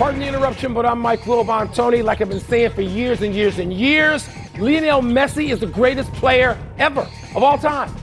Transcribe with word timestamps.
Pardon 0.00 0.20
the 0.20 0.26
interruption, 0.28 0.72
but 0.72 0.86
I'm 0.86 0.98
Mike 0.98 1.20
Wilbon. 1.24 1.74
Tony, 1.74 2.00
like 2.00 2.22
I've 2.22 2.30
been 2.30 2.40
saying 2.40 2.70
for 2.70 2.80
years 2.80 3.20
and 3.20 3.34
years 3.34 3.58
and 3.58 3.70
years, 3.70 4.26
Lionel 4.58 5.02
Messi 5.02 5.50
is 5.52 5.60
the 5.60 5.66
greatest 5.66 6.10
player 6.14 6.56
ever 6.78 7.06
of 7.36 7.42
all 7.42 7.58
time. 7.58 7.94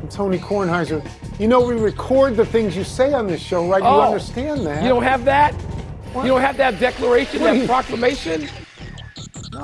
I'm 0.00 0.08
Tony 0.08 0.38
Kornheiser. 0.38 1.04
You 1.40 1.48
know, 1.48 1.66
we 1.66 1.74
record 1.74 2.36
the 2.36 2.46
things 2.46 2.76
you 2.76 2.84
say 2.84 3.12
on 3.12 3.26
this 3.26 3.40
show, 3.40 3.68
right? 3.68 3.82
Oh, 3.84 3.96
you 3.96 4.02
understand 4.02 4.64
that. 4.66 4.84
You 4.84 4.88
don't 4.88 5.02
have 5.02 5.24
that? 5.24 5.52
You 6.14 6.28
don't 6.28 6.40
have 6.40 6.56
that 6.58 6.78
declaration, 6.78 7.40
What 7.40 7.54
that 7.54 7.66
proclamation? 7.66 8.48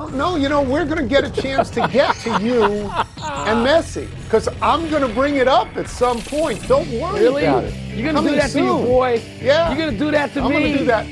No, 0.03 0.09
no, 0.09 0.37
you 0.37 0.49
know, 0.49 0.63
we're 0.63 0.85
going 0.85 0.99
to 0.99 1.07
get 1.07 1.23
a 1.23 1.31
chance 1.31 1.71
to 1.71 1.87
get 1.87 2.17
to 2.17 2.31
you 2.43 2.65
and 2.65 3.65
Messi 3.65 4.09
because 4.25 4.49
I'm 4.61 4.91
going 4.91 5.07
to 5.07 5.15
bring 5.15 5.37
it 5.37 5.47
up 5.47 5.77
at 5.77 5.89
some 5.89 6.19
point. 6.19 6.67
Don't 6.67 6.91
worry 7.01 7.21
Really? 7.21 7.45
about 7.45 7.65
it. 7.65 7.75
You're 7.95 8.13
gonna 8.13 8.29
do 8.29 8.35
Coming 8.35 8.41
that 8.41 8.51
to 8.51 8.61
you, 8.61 8.73
boy. 8.79 9.23
Yeah. 9.41 9.69
You're 9.69 9.79
gonna 9.79 9.99
do 9.99 10.11
that 10.11 10.33
to 10.35 10.41
me. 10.41 10.45
I'm 10.45 10.53
going 10.53 10.73
to 10.73 10.79
do 10.79 10.85
that. 10.87 11.07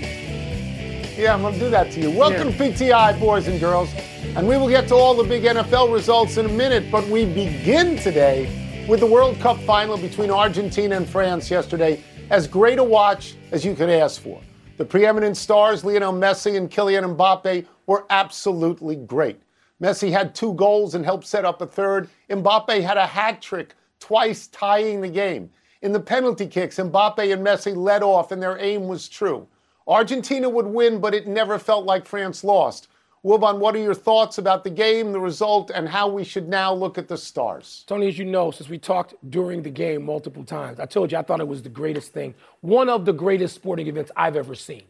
Yeah, 1.16 1.34
I'm 1.34 1.42
going 1.42 1.54
to 1.54 1.60
do 1.60 1.70
that 1.70 1.92
to 1.92 2.00
you. 2.00 2.10
Welcome 2.10 2.52
to 2.52 2.58
PTI, 2.58 3.20
boys 3.20 3.46
and 3.46 3.60
girls. 3.60 3.90
And 4.34 4.48
we 4.48 4.56
will 4.56 4.68
get 4.68 4.88
to 4.88 4.96
all 4.96 5.14
the 5.14 5.22
big 5.22 5.44
NFL 5.44 5.92
results 5.94 6.36
in 6.36 6.46
a 6.46 6.52
minute, 6.52 6.90
but 6.90 7.06
we 7.06 7.26
begin 7.26 7.96
today 7.96 8.86
with 8.88 8.98
the 8.98 9.06
World 9.06 9.38
Cup 9.38 9.60
final 9.60 9.98
between 9.98 10.32
Argentina 10.32 10.96
and 10.96 11.08
France 11.08 11.48
yesterday. 11.48 12.02
As 12.30 12.48
great 12.48 12.80
a 12.80 12.84
watch 12.84 13.36
as 13.52 13.64
you 13.64 13.76
could 13.76 13.88
ask 13.88 14.20
for. 14.20 14.40
The 14.80 14.86
preeminent 14.86 15.36
stars, 15.36 15.84
Lionel 15.84 16.14
Messi 16.14 16.56
and 16.56 16.70
Kylian 16.70 17.14
Mbappe, 17.14 17.66
were 17.84 18.06
absolutely 18.08 18.96
great. 18.96 19.42
Messi 19.78 20.10
had 20.10 20.34
two 20.34 20.54
goals 20.54 20.94
and 20.94 21.04
helped 21.04 21.26
set 21.26 21.44
up 21.44 21.60
a 21.60 21.66
third. 21.66 22.08
Mbappe 22.30 22.82
had 22.82 22.96
a 22.96 23.06
hat 23.06 23.42
trick, 23.42 23.74
twice 23.98 24.46
tying 24.46 25.02
the 25.02 25.08
game. 25.08 25.50
In 25.82 25.92
the 25.92 26.00
penalty 26.00 26.46
kicks, 26.46 26.78
Mbappe 26.78 27.30
and 27.30 27.46
Messi 27.46 27.76
led 27.76 28.02
off, 28.02 28.32
and 28.32 28.42
their 28.42 28.58
aim 28.58 28.88
was 28.88 29.06
true. 29.06 29.46
Argentina 29.86 30.48
would 30.48 30.64
win, 30.64 30.98
but 30.98 31.12
it 31.12 31.26
never 31.26 31.58
felt 31.58 31.84
like 31.84 32.06
France 32.06 32.42
lost. 32.42 32.88
Wilbon, 33.22 33.58
what 33.58 33.74
are 33.74 33.80
your 33.80 33.94
thoughts 33.94 34.38
about 34.38 34.64
the 34.64 34.70
game, 34.70 35.12
the 35.12 35.20
result, 35.20 35.70
and 35.74 35.86
how 35.86 36.08
we 36.08 36.24
should 36.24 36.48
now 36.48 36.72
look 36.72 36.96
at 36.96 37.06
the 37.06 37.18
stars? 37.18 37.84
Tony, 37.86 38.08
as 38.08 38.18
you 38.18 38.24
know, 38.24 38.50
since 38.50 38.70
we 38.70 38.78
talked 38.78 39.14
during 39.28 39.62
the 39.62 39.68
game 39.68 40.06
multiple 40.06 40.42
times, 40.42 40.80
I 40.80 40.86
told 40.86 41.12
you 41.12 41.18
I 41.18 41.22
thought 41.22 41.40
it 41.40 41.48
was 41.48 41.62
the 41.62 41.68
greatest 41.68 42.14
thing, 42.14 42.34
one 42.62 42.88
of 42.88 43.04
the 43.04 43.12
greatest 43.12 43.54
sporting 43.54 43.88
events 43.88 44.10
I've 44.16 44.36
ever 44.36 44.54
seen. 44.54 44.84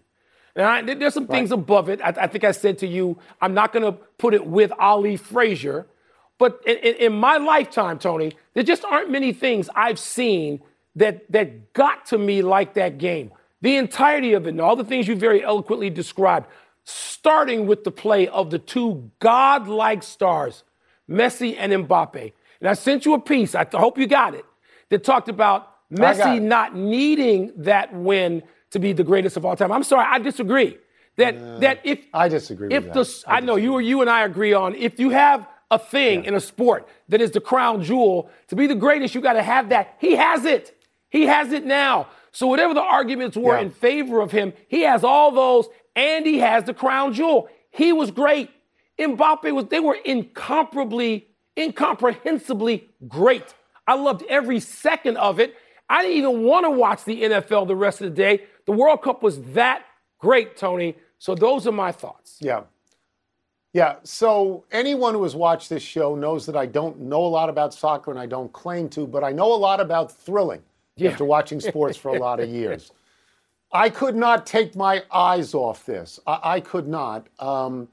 And 0.55 0.65
I, 0.65 0.95
there's 0.95 1.15
some 1.15 1.27
things 1.27 1.51
above 1.51 1.89
it. 1.89 2.01
I, 2.03 2.09
I 2.09 2.27
think 2.29 2.45
I 2.45 2.53
said 2.53 2.79
to 2.79 2.87
you, 2.87 3.19
I'm 3.41 3.55
not 3.55 3.73
going 3.73 3.85
to 3.85 3.99
put 4.19 4.35
it 4.35 4.47
with 4.47 4.73
Ali 4.79 5.17
Frazier, 5.17 5.87
but 6.39 6.61
in, 6.67 6.77
in, 6.79 6.95
in 6.97 7.13
my 7.13 7.37
lifetime, 7.37 7.99
Tony, 7.99 8.33
there 8.55 8.63
just 8.63 8.85
aren't 8.85 9.11
many 9.11 9.33
things 9.33 9.69
I've 9.75 9.99
seen 9.99 10.61
that 10.97 11.31
that 11.33 11.73
got 11.73 12.07
to 12.07 12.19
me 12.19 12.43
like 12.43 12.75
that 12.75 12.99
game. 12.99 13.33
The 13.61 13.77
entirety 13.77 14.33
of 14.35 14.47
it, 14.47 14.51
and 14.51 14.61
all 14.61 14.77
the 14.77 14.85
things 14.85 15.07
you 15.07 15.17
very 15.17 15.45
eloquently 15.45 15.91
described, 15.91 16.47
starting 16.91 17.67
with 17.67 17.85
the 17.85 17.91
play 17.91 18.29
of 18.29 18.51
the 18.51 18.59
two 18.59 19.11
godlike 19.19 20.03
stars, 20.03 20.65
Messi 21.09 21.57
and 21.59 21.73
Mbappe. 21.73 22.33
And 22.61 22.69
I 22.69 22.75
sent 22.75 23.05
you 23.05 23.15
a 23.15 23.21
piece, 23.21 23.55
I 23.55 23.67
hope 23.73 23.99
you 23.99 24.07
got 24.07 24.35
it, 24.35 24.45
that 24.91 25.05
talked 25.05 25.29
about 25.29 25.69
I 25.93 25.95
Messi 25.97 26.41
not 26.41 26.77
needing 26.77 27.53
that 27.57 27.93
win 27.95 28.43
to 28.71 28.79
be 28.79 28.93
the 28.93 29.03
greatest 29.05 29.37
of 29.37 29.45
all 29.45 29.57
time. 29.57 29.73
I'm 29.73 29.83
sorry, 29.83 30.07
I 30.09 30.19
disagree. 30.19 30.79
That 31.17 31.61
that 31.61 31.81
if 31.85 31.99
I 32.15 32.29
disagree 32.29 32.69
with 32.69 32.77
if 32.77 32.85
that. 32.93 32.95
the 32.95 33.25
I, 33.27 33.41
know 33.41 33.57
you 33.57 33.73
or 33.75 33.81
you 33.81 34.01
and 34.01 34.09
I 34.09 34.25
agree 34.25 34.53
on 34.53 34.75
if 34.75 34.99
you 35.01 35.11
have 35.11 35.47
a 35.71 35.79
thing 35.79 36.25
in 36.25 36.35
a 36.35 36.41
sport 36.41 36.89
that 37.09 37.21
is 37.21 37.33
the 37.33 37.41
crown 37.41 37.83
jewel 37.83 38.31
to 38.49 38.57
be 38.57 38.67
the 38.67 38.75
greatest, 38.77 39.15
you 39.15 39.21
got 39.21 39.35
to 39.35 39.43
have 39.43 39.69
that. 39.71 39.97
He 39.99 40.17
has 40.17 40.45
it. 40.45 40.77
He 41.11 41.27
has 41.27 41.53
it 41.53 41.65
now. 41.67 42.07
So 42.33 42.47
whatever 42.47 42.75
the 42.75 42.83
arguments 42.83 43.37
were 43.37 43.57
Yeah. 43.57 43.63
in 43.63 43.71
favor 43.71 44.21
of 44.21 44.31
him, 44.31 44.53
he 44.69 44.83
has 44.83 45.03
all 45.03 45.33
those, 45.33 45.69
and 45.97 46.27
he 46.27 46.39
has 46.39 46.65
the 46.65 46.75
crown 46.75 47.13
jewel. 47.13 47.49
He 47.71 47.93
was 47.93 48.11
great. 48.11 48.51
Mbappe 48.99 49.53
was. 49.55 49.67
They 49.67 49.81
were 49.81 49.97
incomparably, 50.05 51.27
incomprehensibly 51.57 52.89
great. 53.09 53.55
I 53.87 53.95
loved 53.95 54.23
every 54.29 54.61
second 54.61 55.17
of 55.17 55.41
it. 55.41 55.55
I 55.89 56.03
didn't 56.03 56.19
even 56.19 56.43
want 56.45 56.65
to 56.67 56.71
watch 56.71 57.05
the 57.05 57.23
NFL 57.23 57.67
the 57.67 57.75
rest 57.77 58.01
of 58.01 58.11
the 58.11 58.15
day. 58.17 58.45
The 58.67 58.73
World 58.73 59.03
Cup 59.03 59.23
was 59.23 59.41
that 59.55 59.85
great, 60.19 60.57
Tony. 60.57 60.97
So 61.19 61.35
those 61.35 61.67
are 61.67 61.73
my 61.73 61.91
thoughts. 61.93 62.39
Yeah. 62.41 62.63
Yeah. 63.73 63.97
So 64.05 64.65
anyone 64.71 65.15
who 65.15 65.23
has 65.25 65.35
watched 65.35 65.69
this 65.69 65.83
show 65.83 66.15
knows 66.15 66.47
that 66.47 66.57
I 66.57 66.67
don't 66.67 67.01
know 67.01 67.25
a 67.25 67.29
lot 67.29 67.49
about 67.49 67.75
soccer 67.75 68.11
and 68.11 68.21
I 68.21 68.27
don't 68.27 68.53
claim 68.53 68.89
to, 68.91 69.07
but 69.07 69.25
I 69.25 69.33
know 69.33 69.53
a 69.53 69.57
lot 69.57 69.81
about 69.81 70.11
thrilling 70.13 70.63
Yeah. 70.97 71.11
after 71.11 71.25
watching 71.25 71.61
sports 71.61 71.97
for 71.97 72.15
a 72.15 72.19
lot 72.19 72.41
of 72.41 72.49
years. 72.61 72.93
I 73.73 73.89
could 73.91 74.17
not 74.17 74.47
take 74.47 74.75
my 74.75 75.05
eyes 75.13 75.55
off 75.55 75.87
this. 75.87 76.19
I, 76.27 76.41
I 76.43 76.61
could 76.61 76.89
not. 76.89 77.29
Um, 77.39 77.89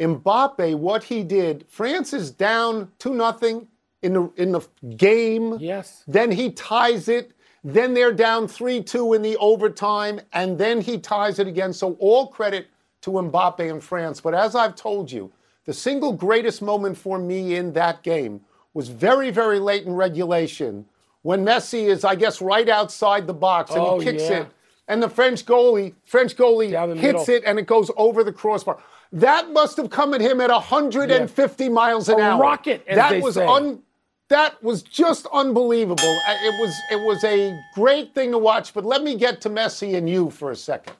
Mbappe, 0.00 0.74
what 0.76 1.04
he 1.04 1.22
did, 1.22 1.64
France 1.68 2.12
is 2.12 2.30
down 2.30 2.90
2 2.98 3.14
nothing 3.14 3.68
in 4.02 4.14
the 4.14 4.30
in 4.36 4.52
the 4.52 4.60
game. 4.96 5.58
Yes. 5.60 6.02
Then 6.08 6.30
he 6.30 6.50
ties 6.50 7.08
it. 7.08 7.32
Then 7.62 7.94
they're 7.94 8.12
down 8.12 8.48
3 8.48 8.82
2 8.82 9.14
in 9.14 9.22
the 9.22 9.36
overtime. 9.36 10.20
And 10.32 10.58
then 10.58 10.80
he 10.80 10.98
ties 10.98 11.38
it 11.38 11.46
again. 11.46 11.72
So 11.72 11.92
all 12.00 12.26
credit 12.26 12.66
to 13.02 13.10
Mbappe 13.12 13.70
and 13.70 13.82
France. 13.82 14.20
But 14.20 14.34
as 14.34 14.56
I've 14.56 14.74
told 14.74 15.12
you, 15.12 15.30
the 15.66 15.72
single 15.72 16.12
greatest 16.12 16.62
moment 16.62 16.98
for 16.98 17.18
me 17.18 17.54
in 17.54 17.72
that 17.74 18.02
game 18.02 18.40
was 18.74 18.88
very, 18.88 19.30
very 19.30 19.60
late 19.60 19.84
in 19.84 19.92
regulation 19.92 20.86
when 21.22 21.44
Messi 21.44 21.86
is, 21.86 22.04
I 22.04 22.16
guess, 22.16 22.42
right 22.42 22.68
outside 22.68 23.28
the 23.28 23.34
box 23.34 23.70
and 23.70 23.80
Oh, 23.80 24.00
he 24.00 24.06
kicks 24.06 24.24
yeah. 24.24 24.40
it. 24.40 24.48
And 24.88 25.02
the 25.02 25.08
French 25.08 25.46
goalie, 25.46 25.94
French 26.04 26.36
goalie 26.36 26.70
hits 26.98 27.28
middle. 27.28 27.34
it 27.34 27.42
and 27.46 27.58
it 27.58 27.66
goes 27.66 27.90
over 27.96 28.24
the 28.24 28.32
crossbar. 28.32 28.78
That 29.12 29.50
must 29.52 29.76
have 29.76 29.90
come 29.90 30.14
at 30.14 30.20
him 30.20 30.40
at 30.40 30.50
150 30.50 31.68
miles 31.68 32.08
an 32.08 32.18
A 32.18 32.22
hour. 32.22 32.40
rocket, 32.42 32.84
as 32.86 32.96
that 32.96 33.22
was 33.22 33.34
say. 33.34 33.46
un 33.46 33.82
that 34.28 34.62
was 34.62 34.82
just 34.82 35.26
unbelievable. 35.32 36.18
Uh, 36.26 36.34
It 36.42 36.60
was 36.60 36.74
it 36.90 37.06
was 37.06 37.22
a 37.24 37.58
great 37.74 38.14
thing 38.14 38.32
to 38.32 38.38
watch. 38.38 38.72
But 38.74 38.84
let 38.84 39.02
me 39.02 39.14
get 39.14 39.40
to 39.42 39.50
Messi 39.50 39.94
and 39.96 40.08
you 40.08 40.30
for 40.30 40.50
a 40.50 40.56
second, 40.56 40.94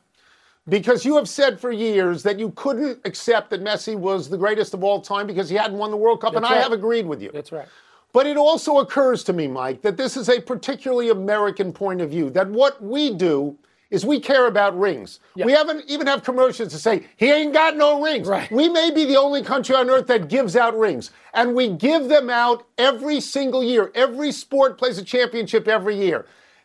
because 0.69 1.05
you 1.05 1.17
have 1.17 1.29
said 1.29 1.59
for 1.59 1.73
years 1.73 2.23
that 2.25 2.39
you 2.39 2.51
couldn't 2.51 3.01
accept 3.07 3.51
that 3.51 3.65
Messi 3.65 3.97
was 3.97 4.29
the 4.29 4.37
greatest 4.39 4.75
of 4.75 4.85
all 4.85 5.01
time 5.01 5.27
because 5.27 5.49
he 5.49 5.57
hadn't 5.57 5.79
won 5.79 5.91
the 5.91 5.97
World 5.97 6.21
Cup, 6.21 6.35
and 6.37 6.45
That's 6.45 6.55
I 6.55 6.59
have 6.59 6.73
agreed 6.73 7.07
with 7.07 7.23
you. 7.23 7.31
That's 7.33 7.51
right. 7.53 7.67
But 8.13 8.27
it 8.27 8.37
also 8.37 8.79
occurs 8.81 9.25
to 9.25 9.33
me, 9.33 9.49
Mike, 9.49 9.81
that 9.81 9.97
this 9.97 10.19
is 10.19 10.29
a 10.29 10.39
particularly 10.39 11.09
American 11.09 11.73
point 11.73 12.03
of 12.03 12.11
view. 12.11 12.29
That 12.29 12.49
what 12.51 12.83
we 12.83 13.15
do 13.15 13.57
is 13.93 14.07
we 14.07 14.19
care 14.19 14.47
about 14.47 14.77
rings. 14.77 15.21
We 15.37 15.53
haven't 15.53 15.85
even 15.87 16.07
have 16.07 16.25
commercials 16.25 16.71
to 16.73 16.79
say 16.79 17.05
he 17.19 17.31
ain't 17.31 17.53
got 17.53 17.77
no 17.77 18.03
rings. 18.03 18.27
Right. 18.27 18.51
We 18.51 18.71
may 18.71 18.91
be 18.91 19.05
the 19.05 19.19
only 19.19 19.43
country 19.43 19.77
on 19.77 19.91
earth 19.91 20.07
that 20.07 20.29
gives 20.29 20.57
out 20.57 20.77
rings, 20.77 21.11
and 21.35 21.55
we 21.55 21.69
give 21.69 22.09
them 22.09 22.31
out 22.31 22.67
every 22.79 23.21
single 23.21 23.63
year. 23.63 23.93
Every 23.95 24.33
sport 24.33 24.79
plays 24.79 24.97
a 24.97 25.05
championship 25.05 25.69
every 25.69 25.95
year. 25.97 26.25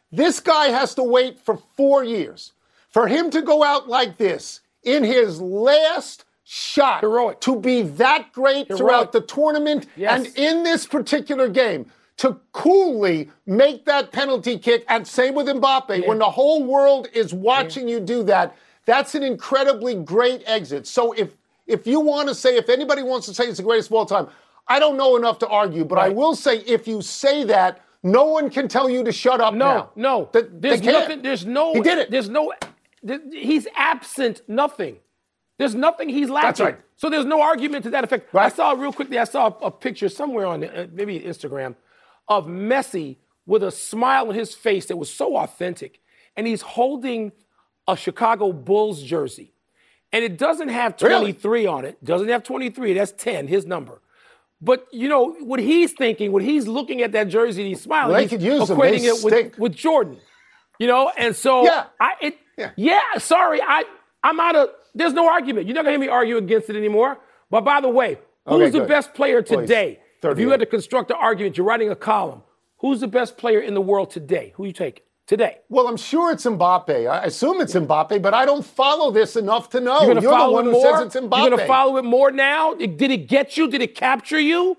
This 0.09 0.39
guy 0.39 0.67
has 0.67 0.95
to 0.95 1.03
wait 1.03 1.37
for 1.37 1.57
four 1.75 2.01
years 2.03 2.53
for 2.89 3.07
him 3.07 3.29
to 3.31 3.41
go 3.41 3.61
out 3.61 3.89
like 3.89 4.17
this 4.17 4.61
in 4.83 5.03
his 5.03 5.41
last 5.41 6.23
shot 6.45 7.01
Heroic. 7.01 7.41
to 7.41 7.59
be 7.59 7.81
that 7.81 8.31
great 8.31 8.69
throughout 8.69 9.11
the 9.11 9.19
tournament 9.19 9.85
Yes. 9.97 10.27
and 10.27 10.37
in 10.37 10.63
this 10.63 10.87
particular 10.87 11.49
game 11.49 11.91
to 12.17 12.39
coolly 12.51 13.29
make 13.45 13.85
that 13.85 14.11
penalty 14.11 14.57
kick 14.57 14.83
and 14.89 15.07
same 15.07 15.35
with 15.35 15.47
Mbappe 15.47 16.07
when 16.07 16.17
the 16.19 16.29
whole 16.29 16.63
world 16.63 17.07
is 17.13 17.33
watching 17.33 17.87
you 17.87 17.99
do 17.99 18.23
that 18.23 18.55
that's 18.85 19.15
an 19.15 19.23
incredibly 19.23 19.95
great 19.95 20.41
exit 20.45 20.87
so 20.87 21.11
if 21.13 21.29
if 21.67 21.85
you 21.85 21.99
want 21.99 22.27
to 22.29 22.35
say 22.35 22.55
if 22.57 22.69
anybody 22.69 23.03
wants 23.03 23.27
to 23.27 23.33
say 23.33 23.45
it's 23.45 23.57
the 23.57 23.63
greatest 23.63 23.89
of 23.89 23.93
all 23.93 24.05
time 24.05 24.27
I 24.67 24.79
don't 24.79 24.97
know 24.97 25.15
enough 25.15 25.39
to 25.39 25.47
argue 25.47 25.85
but 25.85 25.97
I 25.99 26.09
will 26.09 26.35
say 26.35 26.57
if 26.59 26.87
you 26.87 27.01
say 27.01 27.43
that 27.45 27.81
no 28.03 28.25
one 28.25 28.49
can 28.49 28.67
tell 28.67 28.89
you 28.89 29.03
to 29.03 29.11
shut 29.11 29.41
up 29.41 29.53
No, 29.53 29.65
now. 29.65 29.89
no. 29.95 30.25
Th- 30.31 30.45
they 30.51 30.69
there's 30.77 30.81
nothing. 30.83 31.21
There's 31.23 31.45
no. 31.45 31.73
He 31.73 31.81
did 31.81 31.97
it. 31.97 32.11
There's 32.11 32.29
no. 32.29 32.53
th- 33.05 33.21
He's 33.33 33.67
absent. 33.75 34.41
Nothing. 34.47 34.97
There's 35.57 35.73
nothing 35.73 36.07
he's 36.07 36.29
lacking. 36.29 36.65
right. 36.65 36.79
So 36.95 37.09
there's 37.09 37.25
no 37.25 37.41
argument 37.41 37.83
to 37.85 37.89
that 37.89 38.03
effect. 38.03 38.33
I 38.35 38.49
saw 38.49 38.71
real 38.73 38.93
quickly. 38.93 39.17
I 39.17 39.23
saw 39.23 39.47
a, 39.47 39.65
a 39.65 39.71
picture 39.71 40.09
somewhere 40.09 40.45
on 40.45 40.63
uh, 40.63 40.87
maybe 40.93 41.19
Instagram 41.19 41.75
of 42.27 42.45
Messi 42.45 43.17
with 43.45 43.63
a 43.63 43.71
smile 43.71 44.27
on 44.29 44.35
his 44.35 44.53
face 44.53 44.87
that 44.87 44.97
was 44.97 45.13
so 45.13 45.37
authentic. 45.37 45.99
and 46.35 46.45
he's 46.45 46.61
holding 46.61 47.31
a 47.87 47.97
Chicago 47.97 48.53
Bulls 48.53 49.01
jersey. 49.01 49.53
And 50.13 50.23
it 50.23 50.37
doesn't 50.37 50.69
have 50.69 50.95
23 50.95 51.51
really? 51.51 51.67
on 51.67 51.83
it. 51.83 52.01
Doesn't 52.03 52.29
have 52.29 52.43
23. 52.43 52.93
That's 52.93 53.11
10, 53.11 53.47
his 53.47 53.65
number. 53.65 54.01
But 54.61 54.87
you 54.91 55.09
know 55.09 55.33
what 55.33 55.59
he's 55.59 55.93
thinking, 55.93 56.31
what 56.31 56.41
he's 56.41 56.67
looking 56.67 57.01
at 57.01 57.11
that 57.11 57.27
jersey, 57.27 57.61
and 57.61 57.69
he's 57.69 57.81
smiling. 57.81 58.13
Well, 58.13 58.21
he's 58.21 58.29
could 58.29 58.41
use 58.41 58.69
equating 58.69 59.03
it 59.03 59.23
with, 59.23 59.59
with 59.59 59.75
Jordan. 59.75 60.17
You 60.79 60.87
know, 60.87 61.11
and 61.15 61.35
so 61.35 61.63
yeah, 61.63 61.85
I 61.99 62.13
it 62.21 62.37
yeah. 62.57 62.71
yeah, 62.75 63.17
sorry, 63.17 63.61
I 63.61 63.83
I'm 64.23 64.39
out 64.39 64.55
of 64.55 64.69
there's 64.95 65.13
no 65.13 65.29
argument. 65.29 65.67
You're 65.67 65.75
not 65.75 65.81
gonna 65.81 65.91
hear 65.91 65.99
me 65.99 66.07
argue 66.07 66.37
against 66.37 66.69
it 66.69 66.75
anymore. 66.75 67.19
But 67.51 67.61
by 67.65 67.81
the 67.81 67.89
way, 67.89 68.17
who's 68.47 68.69
okay, 68.69 68.79
the 68.79 68.85
best 68.85 69.13
player 69.13 69.41
today? 69.43 69.99
If 70.23 70.39
you 70.39 70.49
had 70.49 70.59
to 70.59 70.65
construct 70.65 71.11
an 71.11 71.17
argument, 71.19 71.57
you're 71.57 71.65
writing 71.65 71.89
a 71.89 71.95
column. 71.95 72.43
Who's 72.79 72.99
the 72.99 73.07
best 73.07 73.37
player 73.37 73.59
in 73.59 73.73
the 73.73 73.81
world 73.81 74.11
today? 74.11 74.53
Who 74.55 74.65
you 74.65 74.73
taking? 74.73 75.03
today? 75.27 75.59
Well, 75.69 75.87
I'm 75.87 75.97
sure 75.97 76.31
it's 76.31 76.45
Mbappe. 76.45 77.09
I 77.09 77.25
assume 77.25 77.61
it's 77.61 77.73
Mbappe, 77.73 78.21
but 78.21 78.33
I 78.33 78.45
don't 78.45 78.65
follow 78.65 79.11
this 79.11 79.35
enough 79.35 79.69
to 79.71 79.79
know. 79.79 79.99
You're, 79.99 80.07
gonna 80.07 80.21
You're 80.21 80.31
follow 80.31 80.47
the 80.47 80.53
one 80.53 80.65
who 80.65 80.71
more? 80.71 80.97
says 80.97 81.05
it's 81.07 81.15
Mbappe. 81.15 81.37
You're 81.37 81.49
going 81.49 81.59
to 81.59 81.67
follow 81.67 81.97
it 81.97 82.05
more 82.05 82.31
now? 82.31 82.73
Did 82.73 83.01
it 83.11 83.27
get 83.27 83.57
you? 83.57 83.69
Did 83.69 83.81
it 83.81 83.93
capture 83.93 84.39
you? 84.39 84.77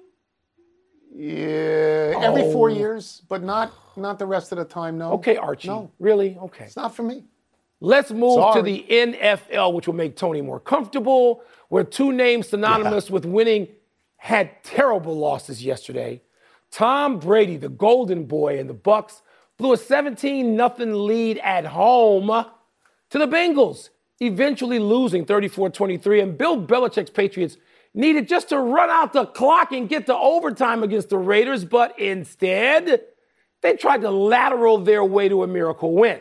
Yeah, 1.15 2.21
every 2.21 2.43
oh. 2.43 2.53
four 2.53 2.71
years, 2.71 3.23
but 3.29 3.43
not 3.43 3.73
not 3.97 4.19
the 4.19 4.27
rest 4.27 4.53
of 4.53 4.59
the 4.59 4.65
time. 4.65 4.99
No. 4.99 5.13
Okay, 5.15 5.37
Archie. 5.37 5.67
No, 5.67 5.91
really? 5.99 6.39
Okay. 6.41 6.65
It's 6.65 6.77
not 6.77 6.95
for 6.95 7.03
me. 7.03 7.25
Let's 7.81 8.13
move 8.13 8.35
Sorry. 8.35 8.55
to 8.55 8.63
the 8.63 8.87
NFL, 8.89 9.73
which 9.73 9.89
will 9.89 9.95
make 9.95 10.17
Tony 10.17 10.43
more 10.43 10.61
comfortable. 10.61 11.43
Where 11.71 11.83
two 11.83 12.13
names 12.13 12.49
synonymous 12.49 13.09
yeah. 13.09 13.15
with 13.15 13.25
winning 13.25 13.69
had 14.19 14.63
terrible 14.63 15.17
losses 15.17 15.65
yesterday. 15.65 16.21
Tom 16.71 17.19
Brady, 17.19 17.57
the 17.57 17.69
golden 17.69 18.27
boy, 18.27 18.59
in 18.59 18.67
the 18.67 18.75
Bucks, 18.75 19.23
blew 19.57 19.73
a 19.73 19.77
17 19.77 20.57
0 20.57 20.69
lead 20.79 21.39
at 21.39 21.65
home 21.67 22.45
to 23.11 23.19
the 23.19 23.27
Bengals, 23.27 23.89
eventually 24.21 24.79
losing 24.79 25.25
34 25.25 25.71
23. 25.71 26.21
And 26.21 26.37
Bill 26.39 26.61
Belichick's 26.61 27.11
Patriots 27.11 27.57
needed 27.95 28.29
just 28.29 28.51
to 28.51 28.59
run 28.59 28.91
out 28.91 29.13
the 29.13 29.27
clock 29.27 29.73
and 29.73 29.89
get 29.89 30.07
to 30.07 30.17
overtime 30.17 30.83
against 30.83 31.09
the 31.09 31.19
Raiders, 31.19 31.65
but 31.65 31.99
instead, 31.99 33.03
they 33.63 33.77
tried 33.77 34.03
to 34.03 34.11
lateral 34.11 34.79
their 34.79 35.05
way 35.05 35.29
to 35.29 35.43
a 35.43 35.47
miracle 35.47 35.95
win. 35.95 36.21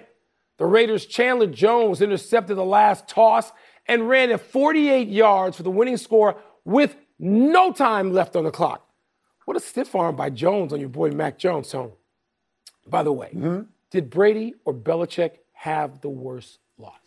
The 0.57 0.65
Raiders' 0.65 1.05
Chandler 1.05 1.47
Jones 1.47 2.01
intercepted 2.01 2.57
the 2.57 2.65
last 2.65 3.07
toss 3.07 3.51
and 3.85 4.09
ran 4.09 4.31
at 4.31 4.41
48 4.41 5.07
yards 5.07 5.55
for 5.57 5.63
the 5.63 5.69
winning 5.69 5.97
score 5.97 6.37
with 6.65 6.95
no 7.19 7.71
time 7.71 8.11
left 8.11 8.35
on 8.35 8.43
the 8.43 8.51
clock. 8.51 8.87
What 9.45 9.57
a 9.57 9.61
stiff 9.61 9.95
arm 9.95 10.15
by 10.15 10.29
Jones 10.29 10.73
on 10.73 10.79
your 10.79 10.89
boy 10.89 11.11
Mac 11.11 11.37
Jones, 11.37 11.69
Tone. 11.69 11.93
By 12.85 13.03
the 13.03 13.13
way, 13.13 13.29
mm-hmm. 13.33 13.61
did 13.91 14.09
Brady 14.09 14.55
or 14.65 14.73
Belichick 14.73 15.37
have 15.53 16.01
the 16.01 16.09
worst 16.09 16.59
loss? 16.77 16.99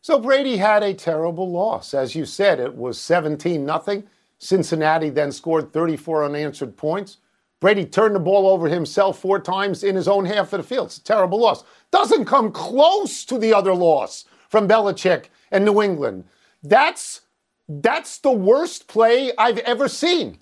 So 0.00 0.18
Brady 0.18 0.56
had 0.56 0.82
a 0.82 0.94
terrible 0.94 1.50
loss. 1.50 1.94
As 1.94 2.14
you 2.14 2.24
said, 2.24 2.60
it 2.60 2.74
was 2.74 3.00
17 3.00 3.64
nothing. 3.64 4.04
Cincinnati 4.38 5.10
then 5.10 5.32
scored 5.32 5.72
34 5.72 6.24
unanswered 6.24 6.76
points. 6.76 7.18
Brady 7.60 7.84
turned 7.84 8.14
the 8.14 8.20
ball 8.20 8.48
over 8.48 8.68
himself 8.68 9.18
four 9.18 9.40
times 9.40 9.82
in 9.82 9.96
his 9.96 10.06
own 10.06 10.24
half 10.24 10.52
of 10.52 10.60
the 10.60 10.66
field. 10.66 10.86
It's 10.86 10.98
a 10.98 11.04
terrible 11.04 11.40
loss. 11.40 11.64
Doesn't 11.90 12.26
come 12.26 12.52
close 12.52 13.24
to 13.24 13.36
the 13.36 13.52
other 13.52 13.74
loss 13.74 14.26
from 14.48 14.68
Belichick 14.68 15.26
and 15.50 15.64
New 15.64 15.82
England. 15.82 16.24
That's 16.62 17.22
that's 17.68 18.18
the 18.18 18.32
worst 18.32 18.88
play 18.88 19.32
I've 19.36 19.58
ever 19.58 19.88
seen. 19.88 20.38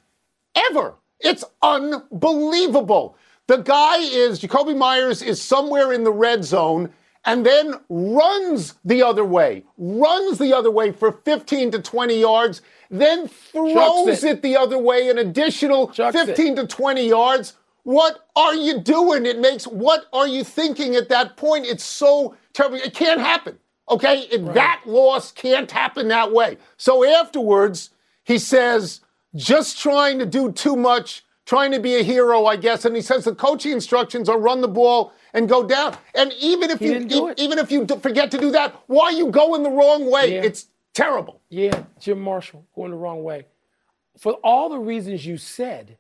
Ever. 0.70 0.94
It's 1.20 1.44
unbelievable. 1.62 3.17
The 3.46 3.58
guy 3.58 3.99
is, 3.99 4.40
Jakobi 4.40 4.76
Meyers 4.76 5.23
is 5.23 5.43
somewhere 5.43 5.93
in 5.93 6.05
the 6.05 6.12
red 6.12 6.44
zone 6.44 6.93
and 7.25 7.44
then 7.44 7.75
runs 7.88 8.75
the 8.84 9.02
other 9.02 9.25
way, 9.25 9.64
runs 9.76 10.38
the 10.38 10.52
other 10.52 10.70
way 10.70 10.93
for 10.93 11.12
15 11.12 11.73
to 11.73 11.82
20 11.82 12.20
yards, 12.20 12.62
then 12.90 13.26
throws 13.28 14.23
it. 14.23 14.31
it. 14.31 14.43
the 14.43 14.56
other 14.56 14.78
way 14.78 15.08
an 15.11 15.19
additional 15.19 15.88
Chucks 15.88 16.17
15 16.17 16.52
it. 16.52 16.56
to 16.56 16.67
20 16.67 17.08
yards. 17.08 17.55
What 17.82 18.28
are 18.34 18.55
you 18.55 18.81
doing? 18.81 19.26
It 19.26 19.40
makes, 19.40 19.67
what 19.67 20.06
are 20.12 20.26
you 20.26 20.44
thinking 20.44 20.94
at 20.94 21.08
that 21.08 21.37
point? 21.37 21.67
It's 21.67 21.84
so 21.84 22.37
terrible. 22.52 22.78
It 22.78 22.94
can't 22.94 23.20
happen. 23.20 23.58
Okay? 23.88 24.27
Right. 24.38 24.55
That 24.55 24.83
loss 24.87 25.33
can't 25.33 25.71
happen 25.71 26.09
that 26.09 26.33
way. 26.33 26.59
So 26.77 27.05
afterwards, 27.05 27.91
he 28.25 28.38
says, 28.38 29.00
just 29.35 29.79
trying 29.81 30.19
to 30.19 30.27
do 30.27 30.50
too 30.53 30.77
much 30.77 31.23
trying 31.47 31.71
to 31.71 31.79
be 31.81 31.94
a 31.94 32.03
hero, 32.03 32.44
I 32.44 32.56
guess. 32.56 32.85
And 32.85 32.94
he 32.94 33.00
says 33.00 33.25
the 33.25 33.35
coaching 33.35 33.73
instructions 33.73 34.29
are 34.29 34.38
run 34.38 34.61
the 34.61 34.69
ball 34.69 35.12
and 35.33 35.49
go 35.49 35.67
down. 35.67 35.97
And 36.15 36.33
even 36.41 36.71
if 36.71 36.81
he 36.81 36.88
you 36.88 37.31
e- 37.31 37.35
even 37.38 37.59
if 37.59 37.71
you 37.71 37.87
forget 37.87 38.31
to 38.33 38.38
do 38.38 38.50
that, 38.50 38.75
why 38.88 39.06
are 39.06 39.12
you 39.12 39.31
going 39.31 39.62
the 39.62 39.71
wrong 39.71 40.11
way? 40.11 40.35
Yeah. 40.35 40.43
It's 40.43 40.67
terrible. 40.93 41.41
Yeah, 41.49 41.85
Jim 42.00 42.21
Marshall 42.21 42.67
going 42.75 42.91
the 42.91 42.97
wrong 42.97 43.23
way. 43.23 43.47
For 44.19 44.33
all 44.43 44.69
the 44.69 44.79
reasons 44.79 45.25
you 45.25 45.37
said, 45.38 45.99